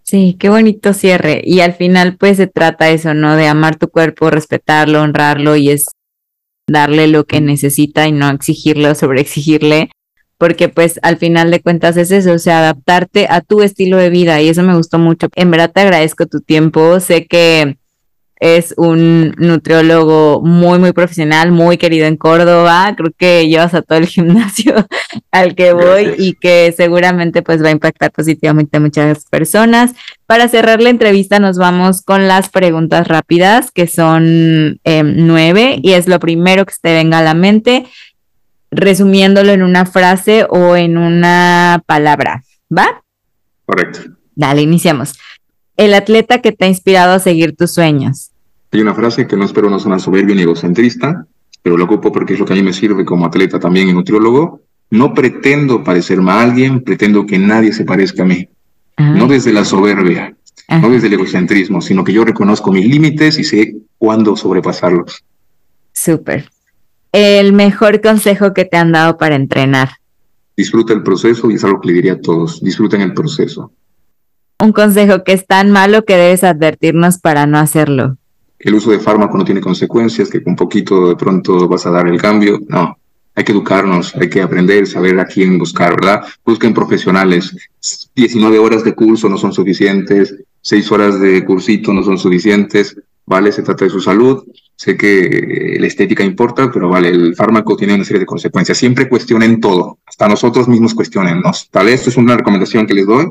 [0.03, 1.41] Sí, qué bonito cierre.
[1.45, 3.37] Y al final, pues se trata eso, ¿no?
[3.37, 5.85] De amar tu cuerpo, respetarlo, honrarlo y es
[6.67, 9.91] darle lo que necesita y no exigirle o sobreexigirle,
[10.39, 14.09] porque pues al final de cuentas es eso, o sea, adaptarte a tu estilo de
[14.09, 15.27] vida y eso me gustó mucho.
[15.35, 17.77] En verdad te agradezco tu tiempo, sé que
[18.39, 22.93] es un nutriólogo muy, muy profesional, muy querido en Córdoba.
[22.95, 24.87] Creo que llevas a todo el gimnasio
[25.31, 29.91] al que voy y que seguramente pues va a impactar positivamente a muchas personas.
[30.25, 35.93] Para cerrar la entrevista nos vamos con las preguntas rápidas, que son em, nueve, y
[35.93, 37.85] es lo primero que te venga a la mente,
[38.71, 42.43] resumiéndolo en una frase o en una palabra.
[42.75, 43.03] ¿Va?
[43.65, 43.99] Correcto.
[44.35, 45.13] Dale, iniciamos
[45.79, 48.31] el atleta que te ha inspirado a seguir tus sueños?
[48.71, 51.25] Hay una frase que no espero no una soberbia ni egocentrista,
[51.63, 53.93] pero lo ocupo porque es lo que a mí me sirve como atleta también y
[53.93, 54.61] nutriólogo.
[54.91, 58.49] No pretendo parecerme a alguien, pretendo que nadie se parezca a mí.
[58.97, 60.35] No desde la soberbia,
[60.81, 65.23] no desde el egocentrismo, sino que yo reconozco mis límites y sé cuándo sobrepasarlos.
[65.93, 66.49] Súper.
[67.11, 69.89] El mejor consejo que te han dado para entrenar.
[70.55, 72.61] Disfruta el proceso y es algo que le diría a todos.
[72.61, 73.71] Disfruten el proceso
[74.61, 78.17] un consejo que es tan malo que debes advertirnos para no hacerlo.
[78.59, 82.07] El uso de fármaco no tiene consecuencias, que con poquito de pronto vas a dar
[82.07, 82.59] el cambio.
[82.67, 82.97] No,
[83.35, 86.23] hay que educarnos, hay que aprender, saber a quién buscar, ¿verdad?
[86.43, 87.55] Busquen profesionales.
[88.15, 92.97] 19 horas de curso no son suficientes, 6 horas de cursito no son suficientes,
[93.29, 93.51] ¿vale?
[93.51, 94.43] Se trata de su salud.
[94.75, 98.77] Sé que la estética importa, pero vale, el fármaco tiene una serie de consecuencias.
[98.77, 101.69] Siempre cuestionen todo, hasta nosotros mismos cuestionennos.
[101.69, 103.27] Tal vez esto es una recomendación que les doy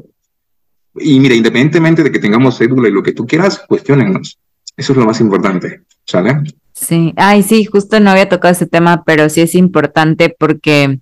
[0.95, 4.39] y mira, independientemente de que tengamos cédula y lo que tú quieras, cuestionennos.
[4.77, 6.43] Eso es lo más importante, ¿sale?
[6.73, 11.01] Sí, ay, sí, justo no había tocado ese tema, pero sí es importante porque,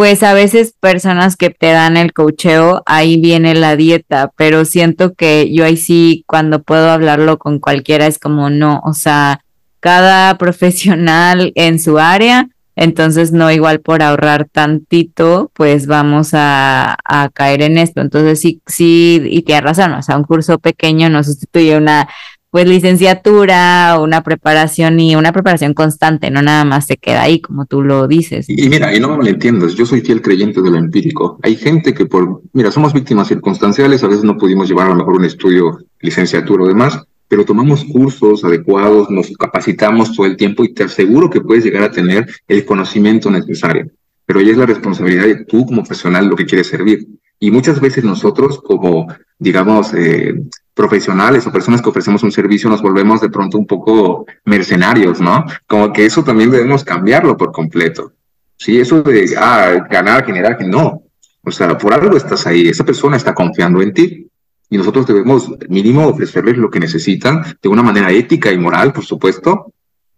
[0.00, 5.12] pues a veces personas que te dan el cocheo, ahí viene la dieta, pero siento
[5.12, 9.44] que yo ahí sí, cuando puedo hablarlo con cualquiera, es como no, o sea,
[9.78, 16.96] cada profesional en su área entonces, no igual por ahorrar tantito, pues vamos a,
[17.34, 18.00] caer en esto.
[18.00, 22.08] Entonces, sí, sí, y tienes razón, o sea, un curso pequeño no sustituye una
[22.50, 27.66] pues licenciatura una preparación y una preparación constante, no nada más se queda ahí, como
[27.66, 28.46] tú lo dices.
[28.48, 31.38] Y, mira, y no me entiendas, yo soy fiel creyente de lo empírico.
[31.42, 34.96] Hay gente que por, mira, somos víctimas circunstanciales, a veces no pudimos llevar a lo
[34.96, 40.64] mejor un estudio, licenciatura o demás, pero tomamos cursos adecuados, nos capacitamos todo el tiempo
[40.64, 43.88] y te aseguro que puedes llegar a tener el conocimiento necesario.
[44.30, 47.04] Pero ahí es la responsabilidad de tú como profesional lo que quieres servir.
[47.40, 49.08] Y muchas veces nosotros como,
[49.40, 50.40] digamos, eh,
[50.72, 55.46] profesionales o personas que ofrecemos un servicio nos volvemos de pronto un poco mercenarios, ¿no?
[55.66, 58.12] Como que eso también debemos cambiarlo por completo.
[58.56, 61.02] Sí, eso de ah, ganar, generar, no.
[61.42, 64.28] O sea, por algo estás ahí, esa persona está confiando en ti
[64.70, 69.04] y nosotros debemos mínimo ofrecerles lo que necesitan de una manera ética y moral, por
[69.04, 69.72] supuesto,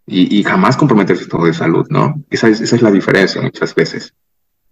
[0.05, 2.21] y, jamás comprometerse todo de salud, ¿no?
[2.29, 4.13] Esa es, esa es la diferencia muchas veces.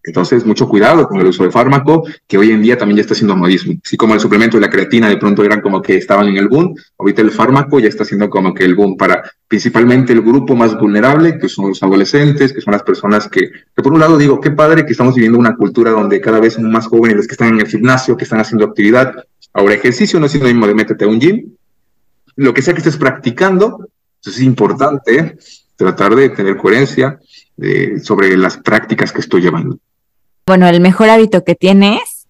[0.03, 3.13] Entonces, mucho cuidado con el uso de fármaco, que hoy en día también ya está
[3.13, 3.75] siendo modismo.
[3.85, 6.47] Así como el suplemento y la creatina de pronto eran como que estaban en el
[6.47, 10.55] boom, ahorita el fármaco ya está siendo como que el boom para principalmente el grupo
[10.55, 14.17] más vulnerable, que son los adolescentes, que son las personas que, que por un lado
[14.17, 17.27] digo, qué padre que estamos viviendo una cultura donde cada vez son más jóvenes los
[17.27, 19.13] que están en el gimnasio, que están haciendo actividad,
[19.53, 21.55] Ahora, ejercicio no es sinónimo de métete a un gym,
[22.35, 23.89] lo que sea que estés practicando,
[24.25, 25.37] es importante
[25.75, 27.19] tratar de tener coherencia
[27.57, 29.77] eh, sobre las prácticas que estoy llevando.
[30.45, 32.27] Bueno, el mejor hábito que tienes.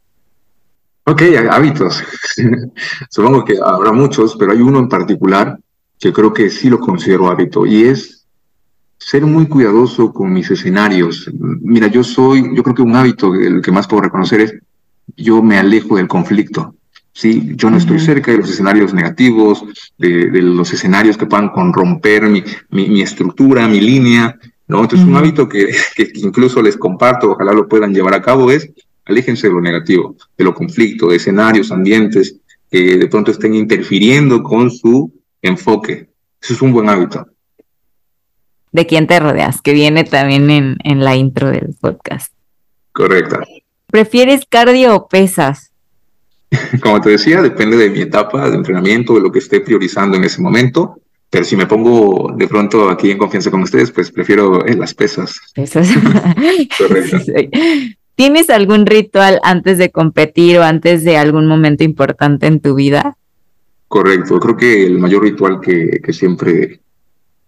[1.05, 2.03] Ok, hábitos.
[3.09, 5.59] Supongo que habrá muchos, pero hay uno en particular
[5.99, 8.25] que creo que sí lo considero hábito y es
[8.97, 11.29] ser muy cuidadoso con mis escenarios.
[11.33, 14.53] Mira, yo soy, yo creo que un hábito, el que más puedo reconocer es,
[15.17, 16.75] yo me alejo del conflicto.
[17.13, 19.63] Sí, yo no estoy cerca de los escenarios negativos,
[19.97, 24.81] de, los escenarios que puedan corromper mi, mi, estructura, mi línea, ¿no?
[24.81, 28.69] Entonces, un hábito que, que, incluso les comparto, ojalá lo puedan llevar a cabo, es
[29.05, 32.37] aléjense de lo negativo, de lo conflicto, de escenarios, ambientes
[32.71, 35.11] que de pronto estén interfiriendo con su
[35.41, 36.09] enfoque.
[36.41, 37.27] Eso es un buen hábito.
[38.71, 39.61] ¿De quién te rodeas?
[39.61, 42.33] Que viene también en, en la intro del podcast.
[42.93, 43.37] Correcto.
[43.87, 45.70] ¿Prefieres cardio o pesas?
[46.81, 50.23] Como te decía, depende de mi etapa de entrenamiento, de lo que esté priorizando en
[50.23, 50.97] ese momento.
[51.29, 54.93] Pero si me pongo de pronto aquí en confianza con ustedes, pues prefiero eh, las
[54.93, 55.39] pesas.
[55.55, 55.89] Pesas.
[56.77, 57.17] Correcto.
[58.15, 63.17] ¿Tienes algún ritual antes de competir o antes de algún momento importante en tu vida?
[63.87, 64.39] Correcto.
[64.39, 66.81] Creo que el mayor ritual que, que siempre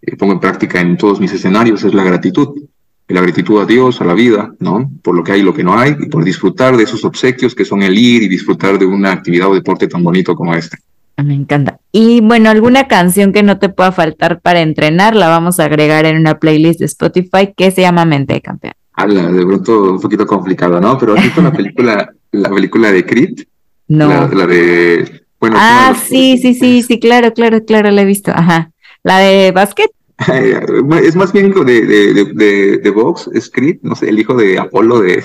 [0.01, 2.63] eh, pongo en práctica en todos mis escenarios es la gratitud.
[3.07, 4.89] La gratitud a Dios, a la vida, ¿no?
[5.01, 7.53] Por lo que hay y lo que no hay, y por disfrutar de esos obsequios
[7.53, 10.77] que son el ir y disfrutar de una actividad o deporte tan bonito como este.
[11.17, 11.77] Me encanta.
[11.91, 16.05] Y bueno, alguna canción que no te pueda faltar para entrenar, la vamos a agregar
[16.05, 18.73] en una playlist de Spotify que se llama Mente de Campeón.
[18.97, 20.97] de pronto un poquito complicado, ¿no?
[20.97, 23.43] Pero ¿has visto la película, la película de Creed?
[23.89, 24.07] No.
[24.07, 25.23] La, de.
[25.39, 28.31] Bueno, ah, sí, sí, sí, sí, claro, claro, claro, la he visto.
[28.31, 28.71] Ajá.
[29.03, 29.91] La de básquet.
[30.17, 35.01] Es más bien de, de, de, de, Vox, Creed, no sé, el hijo de Apolo
[35.01, 35.23] de.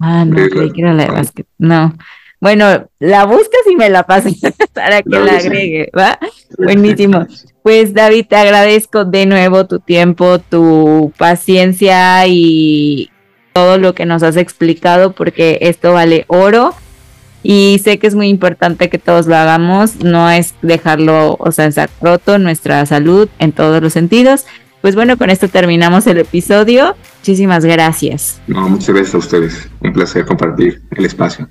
[0.00, 1.46] Ah, no, creí que era la de básquet.
[1.58, 1.94] No.
[2.40, 4.34] Bueno, la buscas y me la pasas
[4.74, 6.18] para que la, agregue, ¿va?
[6.58, 7.26] Buenísimo.
[7.62, 13.10] Pues David, te agradezco de nuevo tu tiempo, tu paciencia y
[13.54, 16.74] todo lo que nos has explicado porque esto vale oro
[17.44, 21.66] y sé que es muy importante que todos lo hagamos, no es dejarlo, o sea,
[21.66, 24.46] estar roto nuestra salud en todos los sentidos.
[24.80, 26.96] Pues bueno, con esto terminamos el episodio.
[27.18, 28.40] Muchísimas gracias.
[28.46, 29.68] No, muchas gracias a ustedes.
[29.80, 31.48] Un placer compartir el espacio.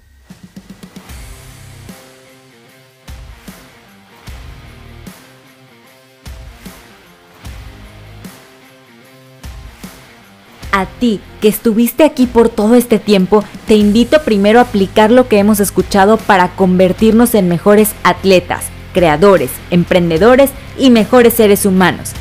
[10.74, 15.30] A ti que estuviste aquí por todo este tiempo, te invito primero a aplicar lo
[15.30, 22.12] que hemos escuchado para convertirnos en mejores atletas, creadores, emprendedores y mejores seres humanos.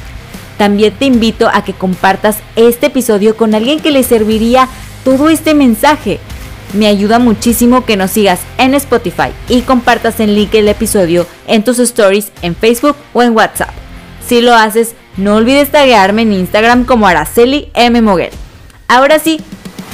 [0.58, 4.68] También te invito a que compartas este episodio con alguien que le serviría
[5.02, 6.20] todo este mensaje.
[6.74, 11.64] Me ayuda muchísimo que nos sigas en Spotify y compartas el link del episodio en
[11.64, 13.70] tus stories en Facebook o en WhatsApp.
[14.26, 18.00] Si lo haces, no olvides taguearme en Instagram como Araceli M.
[18.02, 18.30] Moguel.
[18.88, 19.40] Ahora sí,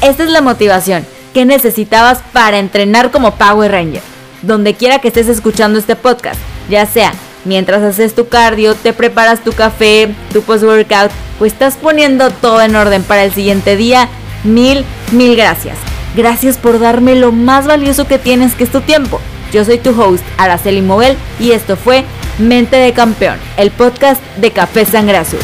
[0.02, 1.04] esta es la motivación
[1.34, 4.02] que necesitabas para entrenar como Power Ranger.
[4.42, 6.40] Donde quiera que estés escuchando este podcast,
[6.70, 7.12] ya sea
[7.44, 12.76] mientras haces tu cardio, te preparas tu café, tu post-workout, pues estás poniendo todo en
[12.76, 14.08] orden para el siguiente día.
[14.44, 15.76] Mil, mil gracias.
[16.14, 19.20] Gracias por darme lo más valioso que tienes, que es tu tiempo.
[19.52, 22.04] Yo soy tu host, Araceli Moguel, y esto fue
[22.38, 25.40] Mente de Campeón, el podcast de Café Sangre Azul.